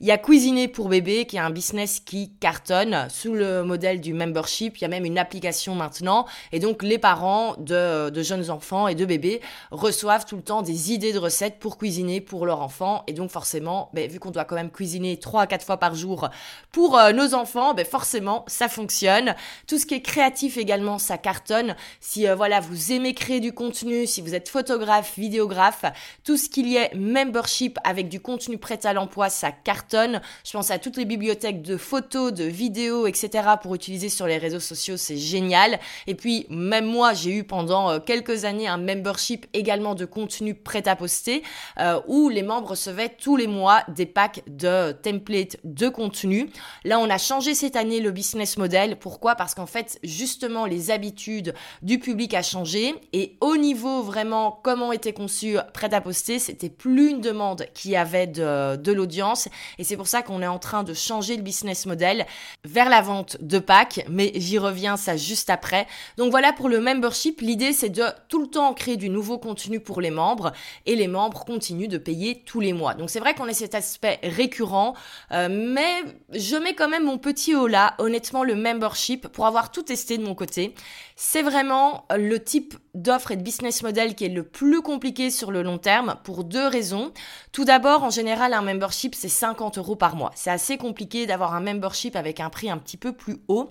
il 0.03 0.09
y 0.09 0.11
a 0.11 0.19
Cuisiner 0.19 0.67
pour 0.67 0.89
bébé 0.89 1.27
qui 1.27 1.37
est 1.37 1.41
un 1.41 1.51
business 1.51 2.01
qui 2.01 2.33
cartonne 2.41 3.07
sous 3.09 3.35
le 3.35 3.63
modèle 3.63 4.01
du 4.01 4.15
membership. 4.15 4.79
Il 4.79 4.83
y 4.83 4.85
a 4.85 4.89
même 4.89 5.05
une 5.05 5.17
application 5.17 5.77
maintenant. 5.77 6.27
Et 6.51 6.59
donc 6.59 6.83
les 6.83 6.99
parents 6.99 7.55
de, 7.57 8.11
jeunes 8.21 8.51
enfants 8.51 8.89
et 8.89 8.97
de 8.97 9.05
bébés 9.05 9.41
reçoivent 9.71 10.27
tout 10.27 10.35
le 10.35 10.43
temps 10.43 10.63
des 10.63 10.93
idées 10.93 11.13
de 11.13 11.21
recettes 11.21 11.61
pour 11.61 11.79
cuisiner 11.79 12.21
pour 12.21 12.47
leur 12.47 12.63
enfant. 12.63 13.05
Et 13.07 13.13
donc 13.13 13.31
forcément, 13.31 13.91
ben, 13.95 14.11
vu 14.11 14.19
qu'on 14.19 14.33
doit 14.33 14.45
quand 14.45 14.57
même 14.57 14.73
cuisiner 14.73 15.21
3 15.21 15.43
à 15.43 15.47
4 15.47 15.65
fois 15.65 15.77
par 15.77 15.95
jour 15.95 16.29
pour 16.73 16.99
euh, 16.99 17.13
nos 17.13 17.35
enfants, 17.35 17.73
ben, 17.73 17.87
forcément 17.87 18.45
ça 18.49 18.69
fonctionne. 18.69 19.37
Tout 19.69 19.79
ce 19.79 19.87
qui 19.87 19.95
est 19.95 20.03
créatif 20.03 20.57
également, 20.57 20.99
ça 20.99 21.17
cartonne. 21.17 21.77
Si 22.01 22.27
euh, 22.27 22.35
voilà, 22.35 22.59
vous 22.59 22.91
aimez 22.91 23.15
créer 23.15 23.39
du 23.39 23.53
contenu, 23.53 24.09
si 24.09 24.21
vous 24.21 24.35
êtes 24.35 24.49
photographe, 24.49 25.17
vidéographe, 25.17 25.85
tout 26.25 26.37
ce 26.37 26.49
qu'il 26.49 26.67
y 26.67 26.75
ait 26.75 26.91
membership 26.97 27.79
avec 27.85 28.09
du 28.09 28.19
contenu 28.19 28.59
prêt 28.59 28.85
à 28.85 28.95
l'emploi, 28.95 29.31
ça 29.31 29.53
cartonne 29.53 29.92
je 29.93 30.53
pense 30.53 30.71
à 30.71 30.79
toutes 30.79 30.97
les 30.97 31.05
bibliothèques 31.05 31.63
de 31.63 31.77
photos, 31.77 32.33
de 32.33 32.45
vidéos, 32.45 33.07
etc. 33.07 33.49
pour 33.63 33.75
utiliser 33.75 34.09
sur 34.09 34.27
les 34.27 34.39
réseaux 34.39 34.61
sociaux, 34.61 34.97
c'est 34.97 35.17
génial. 35.17 35.79
Et 36.07 36.15
puis, 36.15 36.47
même 36.51 36.87
moi, 36.87 37.15
j'ai 37.15 37.33
eu 37.33 37.45
pendant 37.45 37.91
euh, 37.91 37.99
quelques 37.99 38.45
années 38.45 38.69
un 38.69 38.79
membership 38.79 39.47
également 39.53 39.95
de 39.95 40.05
contenu 40.05 40.55
prêt 40.55 40.87
à 40.89 40.97
poster, 40.97 41.43
euh, 41.79 42.01
où 42.07 42.29
les 42.29 42.43
membres 42.43 42.71
recevaient 42.71 43.09
tous 43.09 43.37
les 43.37 43.47
mois 43.47 43.83
des 43.89 44.07
packs 44.07 44.43
de 44.47 44.93
templates 44.93 45.57
de 45.65 45.89
contenu. 45.89 46.49
Là, 46.85 46.99
on 46.99 47.11
a 47.11 47.19
changé 47.19 47.55
cette 47.55 47.77
année 47.77 48.01
le 48.01 48.11
business 48.11 48.57
model. 48.57 48.97
Pourquoi? 48.97 49.35
Parce 49.35 49.55
qu'en 49.55 49.67
fait, 49.67 49.99
justement, 50.03 50.67
les 50.67 50.91
habitudes 50.91 51.55
du 51.83 51.99
public 51.99 52.35
a 52.35 52.43
changé. 52.43 52.95
Et 53.13 53.37
au 53.41 53.57
niveau 53.57 54.03
vraiment 54.03 54.61
comment 54.63 54.93
était 54.93 55.13
conçu 55.13 55.57
prêt 55.75 55.93
à 55.95 56.01
poster, 56.01 56.39
c'était 56.39 56.71
plus 56.71 57.11
une 57.11 57.21
demande 57.21 57.67
qui 57.75 57.97
avait 57.97 58.27
de, 58.27 58.77
de 58.77 58.93
l'audience 58.93 59.49
et 59.83 59.85
c'est 59.85 59.97
pour 59.97 60.07
ça 60.07 60.23
qu'on 60.23 60.43
est 60.43 60.47
en 60.47 60.61
train 60.61 60.85
de 60.85 60.95
changer 60.95 61.35
le 61.37 61.43
business 61.43 61.87
model 61.87 62.25
vers 62.65 62.89
la 62.89 63.03
vente 63.03 63.37
de 63.41 63.59
packs, 63.59 64.07
mais 64.09 64.31
j'y 64.37 64.57
reviens 64.57 64.97
ça 64.97 65.17
juste 65.17 65.51
après. 65.51 65.89
Donc 66.19 66.31
voilà 66.31 66.53
pour 66.53 66.69
le 66.69 66.79
membership, 66.79 67.41
l'idée 67.41 67.73
c'est 67.73 67.89
de 67.89 68.05
tout 68.29 68.41
le 68.41 68.47
temps 68.47 68.75
créer 68.75 68.97
du 68.97 69.09
nouveau 69.09 69.39
contenu 69.39 69.81
pour 69.81 70.01
les 70.01 70.13
membres 70.13 70.53
et 70.87 70.95
les 70.95 71.09
membres 71.09 71.45
continuent 71.45 71.89
de 71.89 71.99
payer 71.99 72.45
tous 72.47 72.61
les 72.61 72.73
mois. 72.73 72.95
Donc 72.95 73.11
c'est 73.11 73.19
vrai 73.19 73.35
qu'on 73.35 73.49
a 73.49 73.53
cet 73.55 73.75
aspect 73.75 74.21
récurrent, 74.23 74.95
euh, 75.33 75.49
mais 75.51 76.05
je 76.33 76.55
mets 76.55 76.75
quand 76.75 76.89
même 76.89 77.07
mon 77.07 77.19
petit 77.19 77.57
haut 77.57 77.67
là, 77.67 77.95
honnêtement 77.99 78.45
le 78.45 78.55
membership 78.55 79.27
pour 79.27 79.47
avoir 79.47 79.73
tout 79.73 79.83
testé 79.83 80.17
de 80.17 80.23
mon 80.23 80.37
côté. 80.37 80.77
C'est 81.25 81.43
vraiment 81.43 82.05
le 82.13 82.43
type 82.43 82.75
d'offre 82.95 83.31
et 83.31 83.37
de 83.37 83.43
business 83.43 83.85
model 83.85 84.17
qui 84.17 84.25
est 84.25 84.29
le 84.29 84.43
plus 84.43 84.83
compliqué 84.83 85.31
sur 85.31 85.53
le 85.53 85.63
long 85.63 85.79
terme 85.79 86.17
pour 86.25 86.43
deux 86.43 86.67
raisons. 86.67 87.13
Tout 87.53 87.65
d'abord, 87.65 88.03
en 88.03 88.11
général, 88.11 88.53
un 88.53 88.61
membership, 88.61 89.15
c'est 89.15 89.29
50 89.29 89.79
euros 89.79 89.95
par 89.95 90.17
mois. 90.17 90.33
C'est 90.35 90.51
assez 90.51 90.77
compliqué 90.79 91.25
d'avoir 91.25 91.55
un 91.55 91.61
membership 91.61 92.17
avec 92.17 92.41
un 92.41 92.51
prix 92.51 92.71
un 92.71 92.77
petit 92.77 92.97
peu 92.97 93.13
plus 93.13 93.37
haut. 93.47 93.71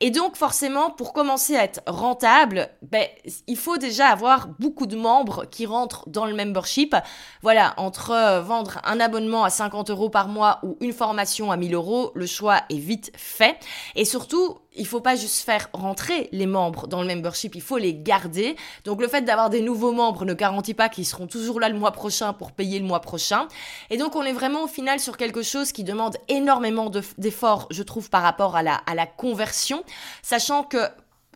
Et 0.00 0.10
donc, 0.10 0.36
forcément, 0.36 0.90
pour 0.90 1.12
commencer 1.12 1.54
à 1.54 1.64
être 1.64 1.82
rentable, 1.86 2.70
ben, 2.80 3.06
il 3.46 3.58
faut 3.58 3.76
déjà 3.76 4.06
avoir 4.06 4.48
beaucoup 4.58 4.86
de 4.86 4.96
membres 4.96 5.44
qui 5.50 5.66
rentrent 5.66 6.08
dans 6.08 6.24
le 6.24 6.34
membership. 6.34 6.96
Voilà, 7.42 7.74
entre 7.76 8.12
euh, 8.12 8.40
vendre 8.40 8.80
un 8.84 9.00
abonnement 9.00 9.44
à 9.44 9.50
50 9.50 9.90
euros 9.90 10.08
par 10.08 10.28
mois 10.28 10.60
ou 10.62 10.78
une 10.80 10.94
formation 10.94 11.52
à 11.52 11.58
1000 11.58 11.74
euros, 11.74 12.10
le 12.14 12.26
choix 12.26 12.62
est 12.70 12.78
vite 12.78 13.12
fait. 13.16 13.58
Et 13.96 14.06
surtout, 14.06 14.56
il 14.76 14.86
faut 14.86 15.00
pas 15.00 15.16
juste 15.16 15.44
faire 15.44 15.68
rentrer 15.72 16.28
les 16.32 16.46
membres 16.46 16.86
dans 16.86 17.02
le 17.02 17.08
membership, 17.08 17.54
il 17.54 17.62
faut 17.62 17.78
les 17.78 17.94
garder. 17.94 18.56
Donc 18.84 19.00
le 19.00 19.08
fait 19.08 19.22
d'avoir 19.22 19.50
des 19.50 19.60
nouveaux 19.60 19.92
membres 19.92 20.24
ne 20.24 20.34
garantit 20.34 20.74
pas 20.74 20.88
qu'ils 20.88 21.06
seront 21.06 21.26
toujours 21.26 21.60
là 21.60 21.68
le 21.68 21.78
mois 21.78 21.92
prochain 21.92 22.32
pour 22.32 22.52
payer 22.52 22.78
le 22.78 22.86
mois 22.86 23.00
prochain. 23.00 23.48
Et 23.90 23.96
donc 23.96 24.16
on 24.16 24.22
est 24.22 24.32
vraiment 24.32 24.64
au 24.64 24.68
final 24.68 25.00
sur 25.00 25.16
quelque 25.16 25.42
chose 25.42 25.72
qui 25.72 25.84
demande 25.84 26.16
énormément 26.28 26.90
d'efforts, 27.18 27.66
je 27.70 27.82
trouve, 27.82 28.10
par 28.10 28.22
rapport 28.22 28.56
à 28.56 28.62
la, 28.62 28.74
à 28.86 28.94
la 28.94 29.06
conversion, 29.06 29.82
sachant 30.22 30.62
que 30.62 30.78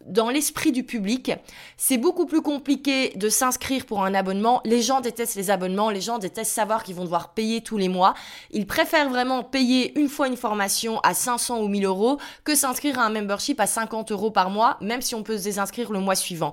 dans 0.07 0.31
l'esprit 0.31 0.73
du 0.73 0.83
public, 0.83 1.33
c'est 1.77 1.99
beaucoup 1.99 2.27
plus 2.27 2.43
compliqué 2.43 3.13
de 3.17 3.29
s'inscrire 3.29 3.87
pour 3.87 4.05
un 4.05 4.15
abonnement. 4.15 4.61
Les 4.65 4.83
gens 4.83 5.01
détestent 5.01 5.37
les 5.37 5.51
abonnements, 5.51 5.91
les 5.91 6.01
gens 6.01 6.19
détestent 6.19 6.53
savoir 6.53 6.83
qu'ils 6.83 6.95
vont 6.95 7.05
devoir 7.05 7.35
payer 7.35 7.61
tous 7.61 7.77
les 7.77 7.89
mois. 7.89 8.15
Ils 8.51 8.67
préfèrent 8.67 9.11
vraiment 9.11 9.45
payer 9.45 9.99
une 9.99 10.09
fois 10.09 10.29
une 10.29 10.37
formation 10.37 11.01
à 11.01 11.15
500 11.15 11.61
ou 11.61 11.69
1000 11.69 11.85
euros 11.85 12.19
que 12.45 12.55
s'inscrire 12.55 12.99
à 12.99 13.05
un 13.05 13.11
membership 13.11 13.61
à 13.61 13.67
50 13.67 14.13
euros 14.13 14.31
par 14.31 14.51
mois, 14.51 14.79
même 14.81 15.03
si 15.03 15.15
on 15.15 15.23
peut 15.23 15.37
se 15.37 15.45
désinscrire 15.45 15.93
le 15.93 16.01
mois 16.01 16.15
suivant. 16.15 16.53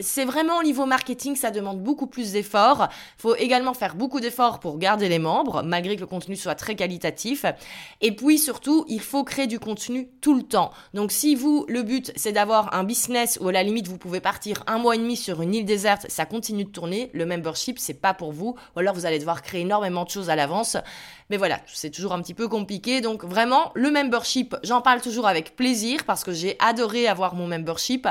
C'est 0.00 0.24
vraiment 0.24 0.58
au 0.58 0.62
niveau 0.62 0.86
marketing, 0.86 1.34
ça 1.34 1.50
demande 1.50 1.82
beaucoup 1.82 2.06
plus 2.06 2.30
d'efforts. 2.30 2.86
Il 3.18 3.22
faut 3.22 3.34
également 3.34 3.74
faire 3.74 3.96
beaucoup 3.96 4.20
d'efforts 4.20 4.60
pour 4.60 4.78
garder 4.78 5.08
les 5.08 5.18
membres, 5.18 5.64
malgré 5.64 5.96
que 5.96 6.00
le 6.00 6.06
contenu 6.06 6.36
soit 6.36 6.54
très 6.54 6.76
qualitatif. 6.76 7.44
Et 8.00 8.14
puis 8.14 8.38
surtout, 8.38 8.84
il 8.86 9.00
faut 9.00 9.24
créer 9.24 9.48
du 9.48 9.58
contenu 9.58 10.08
tout 10.20 10.36
le 10.36 10.44
temps. 10.44 10.70
Donc 10.94 11.10
si 11.10 11.34
vous, 11.34 11.64
le 11.68 11.82
but, 11.82 12.12
c'est 12.14 12.30
d'avoir 12.30 12.74
un 12.74 12.84
business 12.84 13.38
où 13.40 13.48
à 13.48 13.52
la 13.52 13.64
limite, 13.64 13.88
vous 13.88 13.98
pouvez 13.98 14.20
partir 14.20 14.62
un 14.68 14.78
mois 14.78 14.94
et 14.94 14.98
demi 14.98 15.16
sur 15.16 15.42
une 15.42 15.52
île 15.52 15.64
déserte, 15.64 16.06
ça 16.08 16.26
continue 16.26 16.64
de 16.64 16.70
tourner, 16.70 17.10
le 17.12 17.26
membership, 17.26 17.80
c'est 17.80 18.00
pas 18.00 18.14
pour 18.14 18.30
vous. 18.30 18.54
Ou 18.76 18.78
alors 18.78 18.94
vous 18.94 19.04
allez 19.04 19.18
devoir 19.18 19.42
créer 19.42 19.62
énormément 19.62 20.04
de 20.04 20.10
choses 20.10 20.30
à 20.30 20.36
l'avance. 20.36 20.76
Mais 21.30 21.36
voilà, 21.36 21.60
c'est 21.66 21.90
toujours 21.90 22.12
un 22.12 22.22
petit 22.22 22.34
peu 22.34 22.46
compliqué. 22.46 23.00
Donc 23.00 23.24
vraiment, 23.24 23.72
le 23.74 23.90
membership, 23.90 24.54
j'en 24.62 24.80
parle 24.80 25.00
toujours 25.00 25.26
avec 25.26 25.56
plaisir 25.56 26.04
parce 26.04 26.22
que 26.22 26.32
j'ai 26.32 26.56
adoré 26.60 27.08
avoir 27.08 27.34
mon 27.34 27.48
membership. 27.48 28.06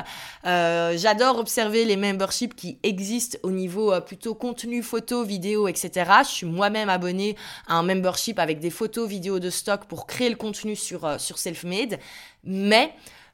Euh, 0.45 0.95
j'adore 0.97 1.39
observer 1.39 1.76
les 1.85 1.97
memberships 1.97 2.55
qui 2.55 2.79
existent 2.83 3.37
au 3.43 3.51
niveau 3.51 3.91
euh, 3.93 4.01
plutôt 4.01 4.35
contenu, 4.35 4.83
photo, 4.83 5.23
vidéo, 5.23 5.67
etc. 5.67 6.11
Je 6.23 6.29
suis 6.29 6.45
moi-même 6.45 6.89
abonnée 6.89 7.35
à 7.67 7.75
un 7.75 7.83
membership 7.83 8.39
avec 8.39 8.59
des 8.59 8.69
photos, 8.69 9.07
vidéos 9.07 9.39
de 9.39 9.49
stock 9.49 9.85
pour 9.85 10.07
créer 10.07 10.29
le 10.29 10.35
contenu 10.35 10.75
sur, 10.75 11.05
euh, 11.05 11.17
sur 11.17 11.37
Selfmade. 11.37 11.99
Mais 12.43 12.93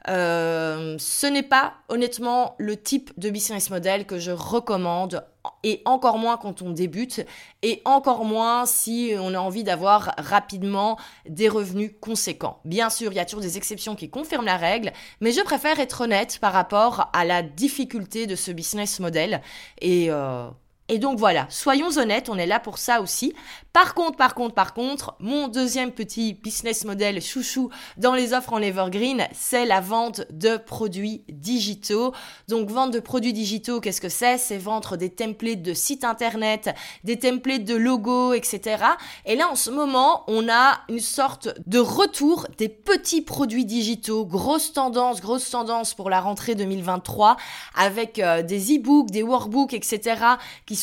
euh, 0.10 0.96
ce 1.00 1.28
n'est 1.28 1.44
pas 1.44 1.76
honnêtement 1.90 2.56
le 2.58 2.76
type 2.76 3.12
de 3.18 3.30
business 3.30 3.70
model 3.70 4.06
que 4.06 4.20
je 4.20 4.32
recommande 4.32 5.26
et 5.64 5.82
encore 5.86 6.18
moins 6.18 6.38
quand 6.38 6.62
on 6.62 6.72
débute 6.72 7.26
et 7.62 7.82
encore 7.86 8.26
moins 8.26 8.66
si 8.66 9.14
on 9.18 9.34
a 9.34 9.40
envie 9.40 9.64
d'avoir 9.64 10.14
rapidement 10.18 10.98
des 11.28 11.50
revenus 11.50 11.92
conséquents. 12.02 12.60
Bien 12.66 12.90
sûr, 12.90 13.12
il 13.12 13.16
y 13.16 13.20
a 13.20 13.26
toujours 13.26 13.42
des 13.42 13.58
exceptions 13.58 13.96
qui 13.96 14.10
confirment 14.10 14.46
la 14.46 14.58
règle, 14.58 14.92
mais 15.22 15.32
je 15.32 15.42
préfère 15.42 15.80
être 15.80 16.02
honnête 16.02 16.40
par 16.40 16.54
rapport 16.54 17.10
à 17.14 17.26
la 17.26 17.42
difficulté 17.42 18.28
de 18.28 18.36
ce 18.36 18.52
business 18.52 19.00
model 19.00 19.42
et 19.82 20.10
euh, 20.10 20.50
et 20.90 21.00
donc 21.00 21.18
voilà, 21.18 21.48
soyons 21.50 21.98
honnêtes, 21.98 22.28
on 22.28 22.38
est 22.38 22.46
là 22.46 22.60
pour 22.60 22.78
ça 22.78 23.00
aussi. 23.00 23.34
Par 23.72 23.94
contre, 23.96 24.18
par 24.18 24.36
contre, 24.36 24.54
par 24.54 24.74
contre, 24.74 25.16
mon 25.20 25.48
deuxième 25.48 25.92
petit 25.92 26.34
business 26.34 26.84
model 26.84 27.22
chouchou 27.22 27.70
dans 27.98 28.14
les 28.14 28.34
offres 28.34 28.52
en 28.52 28.62
evergreen, 28.62 29.28
c'est 29.34 29.66
la 29.66 29.80
vente 29.80 30.22
de 30.30 30.58
produits 30.58 31.24
digitaux. 31.30 32.14
Donc 32.50 32.70
vente 32.70 32.92
de 32.92 33.00
produits 33.00 33.32
digitaux, 33.32 33.80
qu'est-ce 33.80 34.02
que 34.02 34.10
c'est? 34.10 34.38
C'est 34.38 34.58
vendre 34.58 34.98
des 34.98 35.10
templates 35.10 35.62
de 35.62 35.74
sites 35.74 36.04
internet, 36.04 36.70
des 37.06 37.18
templates 37.18 37.64
de 37.64 37.76
logos, 37.76 38.34
etc. 38.34 38.84
Et 39.26 39.38
là, 39.38 39.48
en 39.50 39.56
ce 39.56 39.72
moment, 39.72 40.24
on 40.28 40.50
a 40.50 40.82
une 40.90 41.00
sorte 41.00 41.48
de 41.66 41.80
retour 41.80 42.46
des 42.58 42.70
petits 42.70 43.22
produits 43.22 43.66
digitaux, 43.66 44.26
grosse 44.26 44.74
tendance, 44.74 45.22
grosse 45.22 45.50
tendance 45.50 45.94
pour 45.94 46.10
la 46.10 46.20
rentrée 46.20 46.56
2023, 46.56 47.38
avec 47.74 48.20
euh, 48.20 48.44
des 48.44 48.76
e-books, 48.76 49.10
des 49.12 49.24
workbooks, 49.24 49.74
etc. 49.74 50.18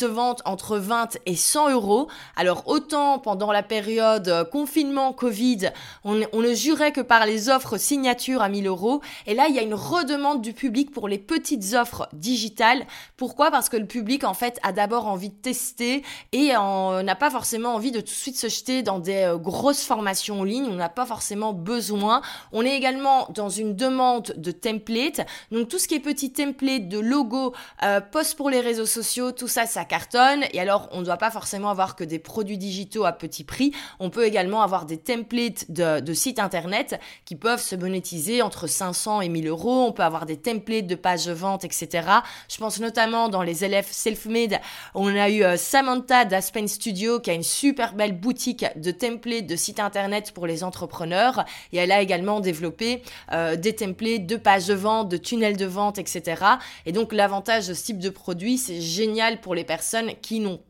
se 0.01 0.11
entre 0.45 0.77
20 0.79 1.19
et 1.27 1.37
100 1.37 1.71
euros. 1.71 2.09
Alors 2.37 2.65
autant 2.67 3.19
pendant 3.19 3.53
la 3.53 3.63
période 3.63 4.29
euh, 4.29 4.45
confinement 4.45 5.13
Covid, 5.13 5.71
on, 6.05 6.15
ne 6.15 6.55
jurait 6.55 6.93
que 6.93 7.01
par 7.01 7.27
les 7.27 7.49
offres 7.49 7.77
signature 7.77 8.43
à 8.43 8.49
1000 8.49 8.67
euros. 8.67 9.01
Et 9.27 9.35
là, 9.35 9.47
il 9.49 9.55
y 9.55 9.59
a 9.59 9.63
une 9.63 9.75
redemande 9.75 10.43
du 10.43 10.53
public 10.53 10.91
pour 10.91 11.09
les 11.09 11.19
petites 11.19 11.75
offres 11.75 12.09
digitales. 12.13 12.87
Pourquoi? 13.17 13.51
Parce 13.51 13.69
que 13.69 13.77
le 13.77 13.87
public, 13.87 14.25
en 14.25 14.35
fait, 14.35 14.59
a 14.63 14.73
d'abord 14.73 15.07
envie 15.07 15.31
de 15.31 15.35
tester 15.35 16.03
et 16.33 16.53
n'a 16.53 17.17
pas 17.17 17.31
forcément 17.31 17.75
envie 17.75 17.93
de 17.93 18.01
tout 18.01 18.07
de 18.07 18.11
suite 18.11 18.37
se 18.37 18.49
jeter 18.49 18.83
dans 18.83 18.99
des 18.99 19.23
euh, 19.23 19.37
grosses 19.37 19.85
formations 19.85 20.41
en 20.41 20.45
ligne. 20.45 20.67
On 20.71 20.77
n'a 20.77 20.89
pas 20.89 21.07
forcément 21.07 21.53
besoin. 21.53 22.23
On 22.53 22.65
est 22.65 22.77
également 22.77 23.29
dans 23.35 23.49
une 23.49 23.75
demande 23.75 24.33
de 24.37 24.51
template. 24.51 25.21
Donc 25.51 25.69
tout 25.69 25.79
ce 25.79 25.89
qui 25.89 25.95
est 25.95 26.01
petit 26.01 26.33
template 26.33 26.89
de 26.89 26.99
logo, 26.99 27.55
euh, 27.83 28.01
post 28.01 28.37
pour 28.37 28.51
les 28.51 28.61
réseaux 28.61 28.87
sociaux, 28.87 29.33
tout 29.33 29.49
ça, 29.49 29.67
ça 29.67 29.80
cartonne. 29.85 30.45
Et 30.53 30.61
alors, 30.61 30.89
on 30.93 31.01
ne 31.01 31.05
doit 31.05 31.17
pas 31.17 31.31
forcément 31.31 31.71
avoir 31.71 31.97
que 31.97 32.05
des 32.05 32.19
produits 32.19 32.59
digitaux 32.59 33.05
à 33.05 33.13
petit 33.13 33.45
prix. 33.45 33.73
On 33.99 34.11
peut 34.11 34.25
également 34.25 34.63
avoir 34.63 34.87
des 34.87 34.99
templates 34.99 35.71
de, 35.71 36.13
sites 36.13 36.39
internet 36.39 37.01
qui 37.25 37.37
peuvent 37.37 37.63
se 37.63 37.77
monétiser 37.77 38.43
entre 38.43 38.67
500 38.67 39.21
et 39.21 39.29
1000 39.29 39.49
euros. 39.49 39.87
On 39.87 39.93
peut 39.93 40.03
avoir 40.03 40.27
des 40.27 40.37
templates 40.37 40.87
de 40.87 40.95
pages 40.95 41.27
de 41.27 41.33
vente, 41.33 41.65
etc. 41.65 42.09
Je 42.49 42.57
pense 42.59 42.81
notamment 42.81 43.29
dans 43.29 43.43
les 43.43 43.65
élèves 43.65 43.89
self-made. 43.91 44.61
On 44.95 45.15
a 45.15 45.29
eu 45.29 45.43
euh, 45.43 45.57
Samantha 45.57 46.25
d'Aspen 46.25 46.69
Studio 46.69 47.21
qui 47.21 47.31
a 47.31 47.35
une 47.35 47.43
super 47.43 47.95
belle 47.95 48.19
boutique 48.19 48.65
de 48.77 48.91
templates 48.91 49.47
de 49.47 49.57
sites 49.57 49.81
internet 49.81 50.33
pour 50.33 50.47
les 50.47 50.65
entrepreneurs. 50.65 51.45
Et 51.73 51.79
elle 51.79 51.93
a 51.93 52.01
également 52.01 52.41
développé 52.41 53.03
euh, 53.33 53.57
des 53.57 53.75
templates 53.75 54.27
de 54.27 54.37
pages 54.37 54.67
de 54.67 54.75
vente, 54.75 55.09
de 55.09 55.17
tunnels 55.17 55.57
de 55.57 55.67
vente, 55.67 55.99
etc. 55.99 56.43
Et 56.87 56.93
donc 56.93 57.13
l'avantage 57.13 57.69
de 57.69 57.75
ce 57.75 57.85
type 57.85 57.99
de 57.99 58.11
produit, 58.11 58.59
c'est 58.59 58.81
génial 58.81 59.41
pour 59.41 59.55
les 59.55 59.65
personnes 59.71 60.17
qui 60.21 60.41
n'ont 60.41 60.65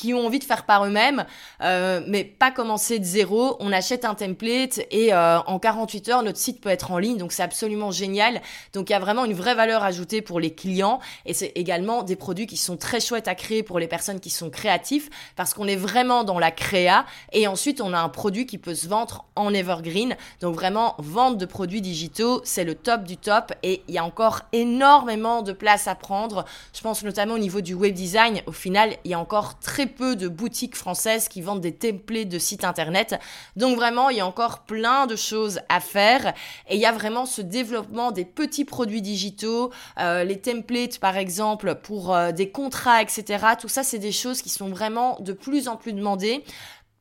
qui 0.00 0.14
ont 0.14 0.24
envie 0.24 0.38
de 0.38 0.44
faire 0.44 0.64
par 0.64 0.86
eux-mêmes, 0.86 1.26
euh, 1.62 2.00
mais 2.06 2.24
pas 2.24 2.50
commencer 2.50 2.98
de 2.98 3.04
zéro. 3.04 3.58
On 3.60 3.70
achète 3.70 4.06
un 4.06 4.14
template 4.14 4.80
et 4.90 5.12
euh, 5.12 5.40
en 5.40 5.58
48 5.58 6.08
heures, 6.08 6.22
notre 6.22 6.38
site 6.38 6.62
peut 6.62 6.70
être 6.70 6.90
en 6.90 6.96
ligne. 6.96 7.18
Donc 7.18 7.32
c'est 7.32 7.42
absolument 7.42 7.90
génial. 7.90 8.40
Donc 8.72 8.88
il 8.88 8.94
y 8.94 8.96
a 8.96 8.98
vraiment 8.98 9.26
une 9.26 9.34
vraie 9.34 9.54
valeur 9.54 9.84
ajoutée 9.84 10.22
pour 10.22 10.40
les 10.40 10.54
clients 10.54 11.00
et 11.26 11.34
c'est 11.34 11.52
également 11.54 12.02
des 12.02 12.16
produits 12.16 12.46
qui 12.46 12.56
sont 12.56 12.78
très 12.78 12.98
chouettes 12.98 13.28
à 13.28 13.34
créer 13.34 13.62
pour 13.62 13.78
les 13.78 13.88
personnes 13.88 14.20
qui 14.20 14.30
sont 14.30 14.48
créatifs 14.48 15.10
parce 15.36 15.52
qu'on 15.52 15.68
est 15.68 15.76
vraiment 15.76 16.24
dans 16.24 16.38
la 16.38 16.50
créa 16.50 17.04
et 17.32 17.46
ensuite 17.46 17.82
on 17.82 17.92
a 17.92 17.98
un 17.98 18.08
produit 18.08 18.46
qui 18.46 18.56
peut 18.56 18.74
se 18.74 18.88
vendre 18.88 19.26
en 19.36 19.52
evergreen. 19.52 20.16
Donc 20.40 20.54
vraiment 20.54 20.94
vente 20.96 21.36
de 21.36 21.44
produits 21.44 21.82
digitaux, 21.82 22.40
c'est 22.44 22.64
le 22.64 22.74
top 22.74 23.04
du 23.04 23.18
top 23.18 23.52
et 23.62 23.82
il 23.86 23.94
y 23.94 23.98
a 23.98 24.04
encore 24.04 24.40
énormément 24.54 25.42
de 25.42 25.52
place 25.52 25.88
à 25.88 25.94
prendre. 25.94 26.46
Je 26.74 26.80
pense 26.80 27.04
notamment 27.04 27.34
au 27.34 27.38
niveau 27.38 27.60
du 27.60 27.74
web 27.74 27.92
design. 27.92 28.40
Au 28.46 28.52
final, 28.52 28.96
il 29.04 29.10
y 29.10 29.14
a 29.14 29.18
encore 29.18 29.58
très 29.58 29.89
peu 29.90 30.16
de 30.16 30.28
boutiques 30.28 30.76
françaises 30.76 31.28
qui 31.28 31.42
vendent 31.42 31.60
des 31.60 31.74
templates 31.74 32.28
de 32.28 32.38
sites 32.38 32.64
internet. 32.64 33.18
Donc 33.56 33.76
vraiment, 33.76 34.08
il 34.08 34.16
y 34.16 34.20
a 34.20 34.26
encore 34.26 34.60
plein 34.60 35.06
de 35.06 35.16
choses 35.16 35.60
à 35.68 35.80
faire. 35.80 36.32
Et 36.68 36.76
il 36.76 36.80
y 36.80 36.86
a 36.86 36.92
vraiment 36.92 37.26
ce 37.26 37.42
développement 37.42 38.12
des 38.12 38.24
petits 38.24 38.64
produits 38.64 39.02
digitaux, 39.02 39.70
euh, 39.98 40.24
les 40.24 40.40
templates 40.40 40.98
par 40.98 41.16
exemple 41.16 41.74
pour 41.74 42.14
euh, 42.14 42.32
des 42.32 42.50
contrats, 42.50 43.02
etc. 43.02 43.44
Tout 43.60 43.68
ça, 43.68 43.82
c'est 43.82 43.98
des 43.98 44.12
choses 44.12 44.42
qui 44.42 44.48
sont 44.48 44.68
vraiment 44.68 45.18
de 45.20 45.32
plus 45.32 45.68
en 45.68 45.76
plus 45.76 45.92
demandées 45.92 46.44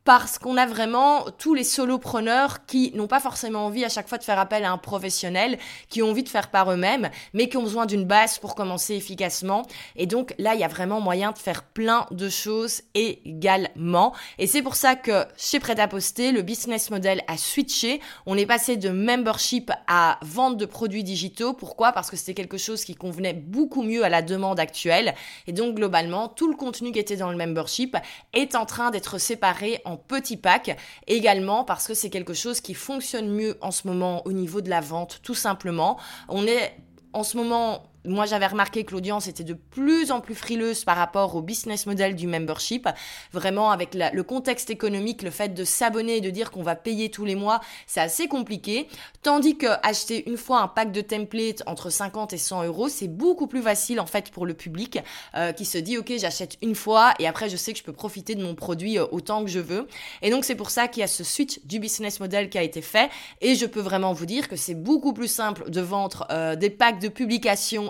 parce 0.09 0.39
qu'on 0.39 0.57
a 0.57 0.65
vraiment 0.65 1.25
tous 1.37 1.53
les 1.53 1.63
solopreneurs 1.63 2.65
qui 2.65 2.91
n'ont 2.95 3.05
pas 3.05 3.19
forcément 3.19 3.67
envie 3.67 3.85
à 3.85 3.89
chaque 3.89 4.07
fois 4.07 4.17
de 4.17 4.23
faire 4.23 4.39
appel 4.39 4.65
à 4.65 4.71
un 4.71 4.79
professionnel, 4.79 5.59
qui 5.87 6.01
ont 6.01 6.09
envie 6.09 6.23
de 6.23 6.29
faire 6.29 6.49
par 6.49 6.71
eux-mêmes, 6.71 7.11
mais 7.35 7.47
qui 7.47 7.57
ont 7.57 7.61
besoin 7.61 7.85
d'une 7.85 8.05
base 8.05 8.39
pour 8.39 8.55
commencer 8.55 8.95
efficacement. 8.95 9.67
Et 9.95 10.07
donc 10.07 10.33
là, 10.39 10.55
il 10.55 10.61
y 10.61 10.63
a 10.63 10.67
vraiment 10.67 10.99
moyen 10.99 11.31
de 11.31 11.37
faire 11.37 11.61
plein 11.61 12.07
de 12.09 12.27
choses 12.27 12.81
également. 12.95 14.15
Et 14.39 14.47
c'est 14.47 14.63
pour 14.63 14.73
ça 14.73 14.95
que 14.95 15.27
chez 15.37 15.59
Prêt 15.59 15.79
à 15.79 15.87
Poster, 15.87 16.31
le 16.31 16.41
business 16.41 16.89
model 16.89 17.21
a 17.27 17.37
switché. 17.37 18.01
On 18.25 18.35
est 18.35 18.47
passé 18.47 18.77
de 18.77 18.89
membership 18.89 19.71
à 19.85 20.17
vente 20.23 20.57
de 20.57 20.65
produits 20.65 21.03
digitaux. 21.03 21.53
Pourquoi? 21.53 21.91
Parce 21.91 22.09
que 22.09 22.17
c'était 22.17 22.33
quelque 22.33 22.57
chose 22.57 22.83
qui 22.83 22.95
convenait 22.95 23.33
beaucoup 23.33 23.83
mieux 23.83 24.03
à 24.03 24.09
la 24.09 24.23
demande 24.23 24.59
actuelle. 24.59 25.13
Et 25.45 25.51
donc 25.51 25.75
globalement, 25.75 26.29
tout 26.29 26.49
le 26.49 26.57
contenu 26.57 26.91
qui 26.91 26.97
était 26.97 27.17
dans 27.17 27.29
le 27.29 27.37
membership 27.37 27.95
est 28.33 28.55
en 28.55 28.65
train 28.65 28.89
d'être 28.89 29.19
séparé 29.19 29.81
en 29.85 29.98
petit 30.07 30.37
pack. 30.37 30.77
Également 31.07 31.63
parce 31.63 31.87
que 31.87 31.93
c'est 31.93 32.09
quelque 32.09 32.33
chose 32.33 32.61
qui 32.61 32.73
fonctionne 32.73 33.29
mieux 33.29 33.57
en 33.61 33.71
ce 33.71 33.87
moment 33.87 34.25
au 34.25 34.31
niveau 34.31 34.61
de 34.61 34.69
la 34.69 34.81
vente, 34.81 35.19
tout 35.23 35.35
simplement. 35.35 35.97
On 36.27 36.45
est 36.45 36.75
en 37.13 37.23
ce 37.23 37.37
moment 37.37 37.83
moi 38.05 38.25
j'avais 38.25 38.47
remarqué 38.47 38.83
que 38.83 38.93
l'audience 38.93 39.27
était 39.27 39.43
de 39.43 39.53
plus 39.53 40.11
en 40.11 40.21
plus 40.21 40.35
frileuse 40.35 40.83
par 40.83 40.97
rapport 40.97 41.35
au 41.35 41.41
business 41.41 41.85
model 41.85 42.15
du 42.15 42.27
membership. 42.27 42.87
Vraiment 43.33 43.71
avec 43.71 43.95
le 43.95 44.23
contexte 44.23 44.69
économique, 44.69 45.21
le 45.21 45.31
fait 45.31 45.53
de 45.53 45.63
s'abonner 45.63 46.17
et 46.17 46.21
de 46.21 46.29
dire 46.29 46.51
qu'on 46.51 46.63
va 46.63 46.75
payer 46.75 47.09
tous 47.09 47.25
les 47.25 47.35
mois, 47.35 47.61
c'est 47.87 48.01
assez 48.01 48.27
compliqué. 48.27 48.87
Tandis 49.21 49.57
que 49.57 49.67
acheter 49.83 50.29
une 50.29 50.37
fois 50.37 50.61
un 50.61 50.67
pack 50.67 50.91
de 50.91 51.01
templates 51.01 51.63
entre 51.65 51.89
50 51.89 52.33
et 52.33 52.37
100 52.37 52.63
euros, 52.63 52.89
c'est 52.89 53.07
beaucoup 53.07 53.47
plus 53.47 53.61
facile 53.61 53.99
en 53.99 54.05
fait 54.05 54.31
pour 54.31 54.45
le 54.45 54.53
public 54.53 54.99
euh, 55.35 55.51
qui 55.51 55.65
se 55.65 55.77
dit 55.77 55.97
ok 55.97 56.13
j'achète 56.17 56.57
une 56.61 56.75
fois 56.75 57.13
et 57.19 57.27
après 57.27 57.49
je 57.49 57.57
sais 57.57 57.73
que 57.73 57.79
je 57.79 57.83
peux 57.83 57.93
profiter 57.93 58.35
de 58.35 58.43
mon 58.43 58.55
produit 58.55 58.97
euh, 58.97 59.05
autant 59.11 59.43
que 59.43 59.49
je 59.49 59.59
veux. 59.59 59.87
Et 60.21 60.29
donc 60.29 60.45
c'est 60.45 60.55
pour 60.55 60.69
ça 60.69 60.87
qu'il 60.87 61.01
y 61.01 61.03
a 61.03 61.07
ce 61.07 61.23
switch 61.23 61.59
du 61.65 61.79
business 61.79 62.19
model 62.19 62.49
qui 62.49 62.57
a 62.57 62.63
été 62.63 62.81
fait 62.81 63.09
et 63.41 63.55
je 63.55 63.65
peux 63.65 63.81
vraiment 63.81 64.13
vous 64.13 64.25
dire 64.25 64.47
que 64.47 64.55
c'est 64.55 64.75
beaucoup 64.75 65.13
plus 65.13 65.27
simple 65.27 65.69
de 65.69 65.81
vendre 65.81 66.27
euh, 66.31 66.55
des 66.55 66.69
packs 66.69 66.99
de 66.99 67.07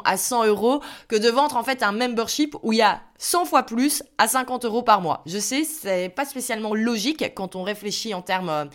à 0.06 0.18
100 0.18 0.46
euros 0.46 0.82
que 1.08 1.16
de 1.16 1.30
vendre 1.30 1.56
en 1.56 1.64
fait 1.64 1.84
un 1.84 1.92
membership 1.92 2.56
où 2.64 2.74
il 2.74 2.80
y 2.80 2.82
a 2.82 3.02
100 3.18 3.46
fois 3.46 3.64
plus 3.64 4.04
à 4.18 4.28
50 4.28 4.66
euros 4.66 4.84
par 4.84 5.02
mois. 5.02 5.24
Je 5.26 5.38
sais, 5.38 5.64
c'est 5.64 6.10
pas 6.10 6.26
spécialement 6.26 6.74
logique 6.74 7.34
quand 7.36 7.56
on 7.56 7.64
réfléchit 7.64 8.14
en 8.14 8.22
termes 8.22 8.70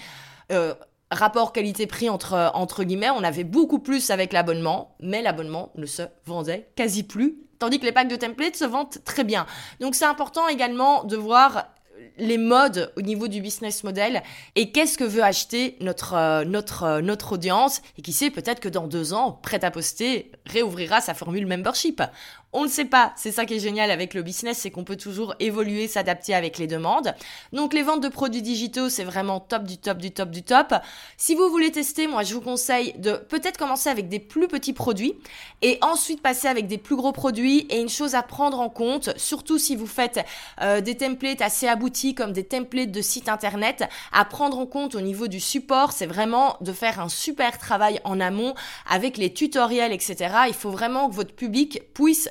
euh, 0.52 0.74
rapport 1.10 1.52
qualité-prix 1.52 2.08
entre, 2.08 2.50
entre 2.54 2.84
guillemets, 2.84 3.10
on 3.10 3.22
avait 3.22 3.44
beaucoup 3.44 3.78
plus 3.78 4.10
avec 4.10 4.32
l'abonnement, 4.32 4.96
mais 5.00 5.22
l'abonnement 5.22 5.72
ne 5.76 5.87
se 5.87 6.02
vendait 6.26 6.68
quasi 6.76 7.02
plus, 7.02 7.38
tandis 7.58 7.78
que 7.78 7.84
les 7.84 7.92
packs 7.92 8.08
de 8.08 8.16
templates 8.16 8.56
se 8.56 8.64
vendent 8.64 9.02
très 9.04 9.24
bien. 9.24 9.46
Donc 9.80 9.94
c'est 9.94 10.04
important 10.04 10.48
également 10.48 11.04
de 11.04 11.16
voir 11.16 11.66
les 12.18 12.38
modes 12.38 12.92
au 12.96 13.03
niveau 13.03 13.29
du 13.29 13.40
business 13.40 13.85
model 13.85 14.22
et 14.55 14.70
qu'est-ce 14.70 14.96
que 14.96 15.05
veut 15.05 15.22
acheter 15.22 15.77
notre, 15.81 16.14
euh, 16.14 16.44
notre, 16.44 16.85
euh, 16.85 17.00
notre 17.00 17.33
audience 17.33 17.83
et 17.98 18.03
qui 18.03 18.12
sait 18.12 18.31
peut-être 18.31 18.61
que 18.61 18.68
dans 18.68 18.87
deux 18.87 19.12
ans, 19.12 19.33
prêt 19.42 19.64
à 19.64 19.70
poster 19.70 20.31
réouvrira 20.46 21.00
sa 21.00 21.14
formule 21.14 21.46
membership. 21.46 22.03
On 22.57 22.62
ne 22.62 22.69
sait 22.69 22.85
pas. 22.85 23.12
C'est 23.17 23.33
ça 23.33 23.47
qui 23.47 23.55
est 23.55 23.59
génial 23.59 23.90
avec 23.90 24.14
le 24.14 24.23
business, 24.23 24.59
c'est 24.59 24.71
qu'on 24.71 24.85
peut 24.85 24.95
toujours 24.95 25.35
évoluer, 25.40 25.88
s'adapter 25.88 26.35
avec 26.35 26.57
les 26.57 26.69
demandes. 26.69 27.12
Donc 27.53 27.75
les 27.75 27.83
ventes 27.83 28.01
de 28.01 28.09
produits 28.09 28.43
digitaux, 28.43 28.88
c'est 28.88 29.03
vraiment 29.03 29.40
top 29.40 29.64
du 29.64 29.77
top 29.77 29.99
du 29.99 30.12
top 30.12 30.31
du 30.31 30.45
top. 30.45 30.73
Si 31.17 31.35
vous 31.35 31.51
voulez 31.51 31.73
tester, 31.73 32.07
moi 32.07 32.23
je 32.23 32.33
vous 32.33 32.40
conseille 32.40 32.95
de 32.99 33.17
peut-être 33.29 33.59
commencer 33.59 33.90
avec 33.90 34.09
des 34.09 34.21
plus 34.21 34.47
petits 34.47 34.73
produits 34.73 35.14
et 35.62 35.79
ensuite 35.83 36.23
passer 36.23 36.47
avec 36.47 36.69
des 36.69 36.79
plus 36.79 36.95
gros 36.95 37.11
produits. 37.11 37.67
Et 37.71 37.81
une 37.81 37.88
chose 37.88 38.14
à 38.14 38.23
prendre 38.23 38.61
en 38.61 38.71
compte, 38.71 39.11
surtout 39.19 39.59
si 39.59 39.75
vous 39.75 39.88
faites 39.88 40.21
euh, 40.61 40.81
des 40.81 40.97
templates 40.97 41.43
assez 41.43 41.67
aboutis 41.67 42.14
comme 42.14 42.31
des 42.31 42.45
templates 42.45 42.93
de 42.93 43.03
site 43.03 43.29
internet, 43.29 43.83
à 44.12 44.25
prendre 44.25 44.61
en 44.61 44.67
compte 44.67 44.95
au 44.95 45.01
niveau 45.01 45.27
du 45.27 45.40
support, 45.40 45.90
c'est 45.90 46.07
vraiment 46.07 46.57
de 46.61 46.73
faire 46.73 47.01
un 47.01 47.09
super 47.09 47.59
travail 47.59 48.01
en 48.05 48.21
amont 48.21 48.55
avec 48.88 49.17
les 49.17 49.35
tutoriels, 49.35 49.93
etc. 49.93 50.33
Il 50.47 50.55
faut 50.55 50.71
vraiment 50.71 51.09
que 51.09 51.17
votre 51.17 51.35
public 51.35 51.83
puisse 51.95 52.29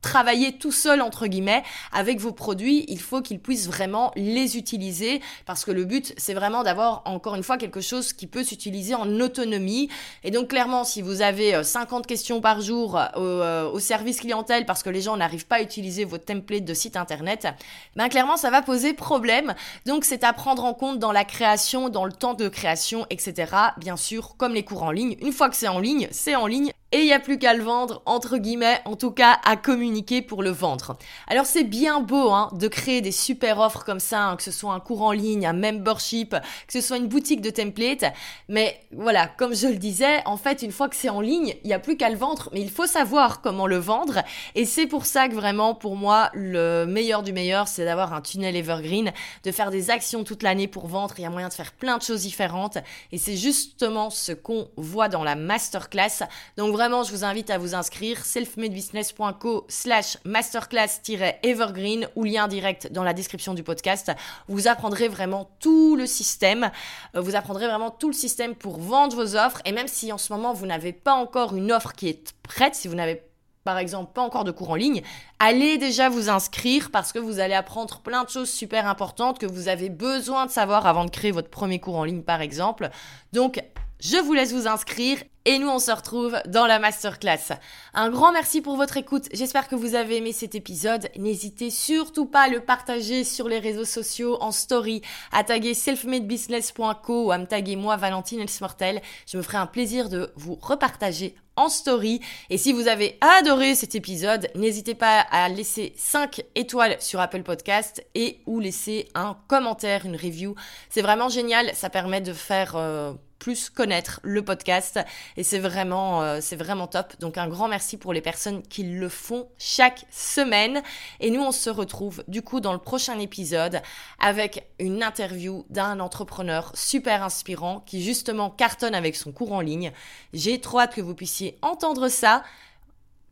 travailler 0.00 0.52
tout 0.58 0.72
seul 0.72 1.00
entre 1.00 1.26
guillemets 1.26 1.62
avec 1.92 2.20
vos 2.20 2.32
produits, 2.32 2.84
il 2.88 3.00
faut 3.00 3.20
qu'ils 3.20 3.40
puissent 3.40 3.66
vraiment 3.66 4.12
les 4.16 4.56
utiliser 4.56 5.20
parce 5.46 5.64
que 5.64 5.70
le 5.70 5.84
but 5.84 6.14
c'est 6.16 6.34
vraiment 6.34 6.62
d'avoir 6.62 7.02
encore 7.04 7.34
une 7.34 7.42
fois 7.42 7.58
quelque 7.58 7.80
chose 7.80 8.12
qui 8.12 8.26
peut 8.26 8.44
s'utiliser 8.44 8.94
en 8.94 9.20
autonomie. 9.20 9.88
Et 10.24 10.30
donc 10.30 10.48
clairement 10.48 10.84
si 10.84 11.02
vous 11.02 11.22
avez 11.22 11.62
50 11.62 12.04
euh, 12.04 12.06
questions 12.06 12.40
par 12.40 12.60
jour 12.60 12.96
euh, 12.96 13.06
euh, 13.16 13.70
au, 13.70 13.78
service 13.80 14.20
clientèle 14.20 14.66
parce 14.66 14.82
que 14.82 14.90
les 14.90 15.00
gens 15.00 15.16
n'arrivent 15.16 15.46
pas 15.46 15.56
à 15.56 15.62
utiliser 15.62 16.04
votre 16.04 16.24
template 16.24 16.64
de 16.64 16.74
site 16.74 16.96
internet, 16.96 17.48
ben 17.96 18.08
clairement 18.08 18.36
ça 18.36 18.50
va 18.50 18.62
poser 18.62 18.92
problème. 18.92 19.54
Donc 19.86 20.04
c'est 20.04 20.24
à 20.24 20.32
prendre 20.32 20.64
en 20.64 20.74
compte 20.74 20.98
dans 20.98 21.12
la 21.12 21.24
création, 21.24 21.88
dans 21.88 22.04
le 22.04 22.12
temps 22.12 22.34
de 22.34 22.48
création 22.48 23.06
etc. 23.10 23.52
Bien 23.78 23.96
sûr 23.96 24.36
comme 24.36 24.54
les 24.54 24.64
cours 24.64 24.82
en 24.82 24.90
ligne, 24.90 25.16
une 25.20 25.32
fois 25.32 25.48
que 25.48 25.56
c'est 25.56 25.68
en 25.68 25.78
ligne, 25.78 26.08
c'est 26.10 26.36
en 26.36 26.46
ligne 26.46 26.72
et 26.90 27.00
il 27.00 27.04
n'y 27.04 27.12
a 27.12 27.20
plus 27.20 27.38
qu'à 27.38 27.52
le 27.52 27.62
vendre, 27.62 28.02
entre 28.06 28.38
guillemets, 28.38 28.80
en 28.86 28.96
tout 28.96 29.10
cas 29.10 29.38
à 29.44 29.56
communiquer 29.56 30.22
pour 30.22 30.42
le 30.42 30.50
vendre. 30.50 30.96
Alors 31.26 31.44
c'est 31.44 31.64
bien 31.64 32.00
beau 32.00 32.30
hein, 32.30 32.50
de 32.54 32.66
créer 32.66 33.02
des 33.02 33.12
super 33.12 33.58
offres 33.58 33.84
comme 33.84 34.00
ça, 34.00 34.24
hein, 34.24 34.36
que 34.36 34.42
ce 34.42 34.50
soit 34.50 34.72
un 34.72 34.80
cours 34.80 35.02
en 35.02 35.12
ligne, 35.12 35.46
un 35.46 35.52
membership, 35.52 36.30
que 36.30 36.72
ce 36.72 36.80
soit 36.80 36.96
une 36.96 37.08
boutique 37.08 37.42
de 37.42 37.50
templates, 37.50 38.04
mais 38.48 38.80
voilà, 38.92 39.26
comme 39.26 39.54
je 39.54 39.66
le 39.66 39.76
disais, 39.76 40.22
en 40.24 40.36
fait, 40.36 40.62
une 40.62 40.72
fois 40.72 40.88
que 40.88 40.96
c'est 40.96 41.10
en 41.10 41.20
ligne, 41.20 41.54
il 41.62 41.66
n'y 41.66 41.74
a 41.74 41.78
plus 41.78 41.96
qu'à 41.96 42.08
le 42.08 42.16
vendre, 42.16 42.48
mais 42.52 42.60
il 42.60 42.70
faut 42.70 42.86
savoir 42.86 43.42
comment 43.42 43.66
le 43.66 43.76
vendre, 43.76 44.22
et 44.54 44.64
c'est 44.64 44.86
pour 44.86 45.04
ça 45.04 45.28
que 45.28 45.34
vraiment, 45.34 45.74
pour 45.74 45.96
moi, 45.96 46.30
le 46.32 46.86
meilleur 46.86 47.22
du 47.22 47.32
meilleur, 47.32 47.68
c'est 47.68 47.84
d'avoir 47.84 48.14
un 48.14 48.22
tunnel 48.22 48.56
evergreen, 48.56 49.12
de 49.44 49.52
faire 49.52 49.70
des 49.70 49.90
actions 49.90 50.24
toute 50.24 50.42
l'année 50.42 50.68
pour 50.68 50.86
vendre, 50.86 51.14
il 51.18 51.22
y 51.22 51.26
a 51.26 51.30
moyen 51.30 51.48
de 51.48 51.54
faire 51.54 51.72
plein 51.72 51.98
de 51.98 52.02
choses 52.02 52.22
différentes, 52.22 52.78
et 53.12 53.18
c'est 53.18 53.36
justement 53.36 54.08
ce 54.08 54.32
qu'on 54.32 54.68
voit 54.76 55.08
dans 55.08 55.24
la 55.24 55.34
masterclass. 55.34 56.24
Donc 56.56 56.77
vraiment, 56.78 57.02
je 57.02 57.10
vous 57.10 57.24
invite 57.24 57.50
à 57.50 57.58
vous 57.58 57.74
inscrire 57.74 58.24
selfmadebusiness.co 58.24 59.66
slash 59.68 60.16
masterclass-evergreen 60.24 62.08
ou 62.14 62.22
lien 62.22 62.46
direct 62.46 62.92
dans 62.92 63.02
la 63.02 63.14
description 63.14 63.52
du 63.52 63.64
podcast. 63.64 64.12
Vous 64.46 64.68
apprendrez 64.68 65.08
vraiment 65.08 65.50
tout 65.58 65.96
le 65.96 66.06
système. 66.06 66.70
Euh, 67.16 67.20
vous 67.20 67.34
apprendrez 67.34 67.66
vraiment 67.66 67.90
tout 67.90 68.06
le 68.06 68.14
système 68.14 68.54
pour 68.54 68.78
vendre 68.78 69.16
vos 69.16 69.34
offres. 69.34 69.60
Et 69.64 69.72
même 69.72 69.88
si 69.88 70.12
en 70.12 70.18
ce 70.18 70.32
moment, 70.32 70.52
vous 70.52 70.66
n'avez 70.66 70.92
pas 70.92 71.14
encore 71.14 71.56
une 71.56 71.72
offre 71.72 71.94
qui 71.94 72.10
est 72.10 72.32
prête, 72.44 72.76
si 72.76 72.86
vous 72.86 72.94
n'avez 72.94 73.22
par 73.64 73.78
exemple 73.78 74.12
pas 74.12 74.22
encore 74.22 74.44
de 74.44 74.52
cours 74.52 74.70
en 74.70 74.76
ligne, 74.76 75.02
allez 75.40 75.78
déjà 75.78 76.08
vous 76.08 76.30
inscrire 76.30 76.92
parce 76.92 77.12
que 77.12 77.18
vous 77.18 77.40
allez 77.40 77.54
apprendre 77.54 77.98
plein 78.02 78.22
de 78.22 78.28
choses 78.28 78.48
super 78.48 78.86
importantes 78.86 79.40
que 79.40 79.46
vous 79.46 79.66
avez 79.66 79.88
besoin 79.88 80.46
de 80.46 80.52
savoir 80.52 80.86
avant 80.86 81.04
de 81.04 81.10
créer 81.10 81.32
votre 81.32 81.50
premier 81.50 81.80
cours 81.80 81.96
en 81.96 82.04
ligne 82.04 82.22
par 82.22 82.40
exemple. 82.40 82.88
Donc 83.32 83.60
je 84.00 84.16
vous 84.16 84.32
laisse 84.32 84.52
vous 84.52 84.68
inscrire 84.68 85.18
et 85.44 85.58
nous 85.58 85.68
on 85.68 85.78
se 85.78 85.90
retrouve 85.90 86.36
dans 86.46 86.66
la 86.66 86.78
masterclass. 86.78 87.56
Un 87.94 88.10
grand 88.10 88.32
merci 88.32 88.60
pour 88.60 88.76
votre 88.76 88.96
écoute. 88.96 89.28
J'espère 89.32 89.66
que 89.66 89.74
vous 89.74 89.94
avez 89.94 90.18
aimé 90.18 90.32
cet 90.32 90.54
épisode. 90.54 91.08
N'hésitez 91.16 91.70
surtout 91.70 92.26
pas 92.26 92.42
à 92.42 92.48
le 92.48 92.60
partager 92.60 93.24
sur 93.24 93.48
les 93.48 93.58
réseaux 93.58 93.84
sociaux 93.84 94.36
en 94.40 94.52
story, 94.52 95.02
à 95.32 95.44
taguer 95.44 95.74
selfmadebusiness.co 95.74 97.26
ou 97.26 97.32
à 97.32 97.38
me 97.38 97.46
taguer 97.46 97.76
moi 97.76 97.96
Valentine 97.96 98.40
Elsmortel. 98.40 99.00
Je 99.26 99.36
me 99.36 99.42
ferai 99.42 99.58
un 99.58 99.66
plaisir 99.66 100.08
de 100.08 100.32
vous 100.36 100.58
repartager 100.60 101.34
en 101.56 101.68
story. 101.68 102.20
Et 102.50 102.58
si 102.58 102.72
vous 102.72 102.86
avez 102.86 103.18
adoré 103.20 103.74
cet 103.74 103.94
épisode, 103.94 104.48
n'hésitez 104.54 104.94
pas 104.94 105.20
à 105.30 105.48
laisser 105.48 105.92
5 105.96 106.42
étoiles 106.54 106.96
sur 107.00 107.20
Apple 107.20 107.42
Podcast 107.42 108.04
et 108.14 108.40
ou 108.46 108.60
laisser 108.60 109.08
un 109.14 109.36
commentaire, 109.48 110.06
une 110.06 110.16
review. 110.16 110.54
C'est 110.88 111.02
vraiment 111.02 111.28
génial. 111.28 111.74
Ça 111.74 111.90
permet 111.90 112.20
de 112.20 112.32
faire... 112.32 112.76
Euh, 112.76 113.12
plus 113.38 113.70
connaître 113.70 114.20
le 114.22 114.44
podcast 114.44 114.98
et 115.36 115.42
c'est 115.42 115.58
vraiment 115.58 116.22
euh, 116.22 116.38
c'est 116.40 116.56
vraiment 116.56 116.86
top. 116.86 117.18
Donc 117.20 117.38
un 117.38 117.48
grand 117.48 117.68
merci 117.68 117.96
pour 117.96 118.12
les 118.12 118.20
personnes 118.20 118.62
qui 118.62 118.82
le 118.82 119.08
font 119.08 119.48
chaque 119.58 120.04
semaine 120.10 120.82
et 121.20 121.30
nous 121.30 121.42
on 121.42 121.52
se 121.52 121.70
retrouve 121.70 122.24
du 122.28 122.42
coup 122.42 122.60
dans 122.60 122.72
le 122.72 122.78
prochain 122.78 123.18
épisode 123.18 123.80
avec 124.18 124.66
une 124.78 125.02
interview 125.02 125.64
d'un 125.70 126.00
entrepreneur 126.00 126.72
super 126.74 127.22
inspirant 127.22 127.80
qui 127.86 128.02
justement 128.02 128.50
cartonne 128.50 128.94
avec 128.94 129.16
son 129.16 129.32
cours 129.32 129.52
en 129.52 129.60
ligne. 129.60 129.92
J'ai 130.32 130.60
trop 130.60 130.80
hâte 130.80 130.94
que 130.94 131.00
vous 131.00 131.14
puissiez 131.14 131.58
entendre 131.62 132.08
ça. 132.08 132.42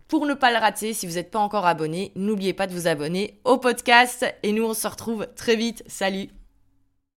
Pour 0.08 0.24
ne 0.24 0.34
pas 0.34 0.52
le 0.52 0.58
rater, 0.58 0.94
si 0.94 1.04
vous 1.04 1.14
n'êtes 1.14 1.32
pas 1.32 1.40
encore 1.40 1.66
abonné, 1.66 2.12
n'oubliez 2.14 2.52
pas 2.52 2.68
de 2.68 2.72
vous 2.72 2.86
abonner 2.86 3.40
au 3.42 3.58
podcast 3.58 4.24
et 4.44 4.52
nous 4.52 4.64
on 4.64 4.74
se 4.74 4.86
retrouve 4.86 5.26
très 5.34 5.56
vite. 5.56 5.82
Salut 5.88 6.28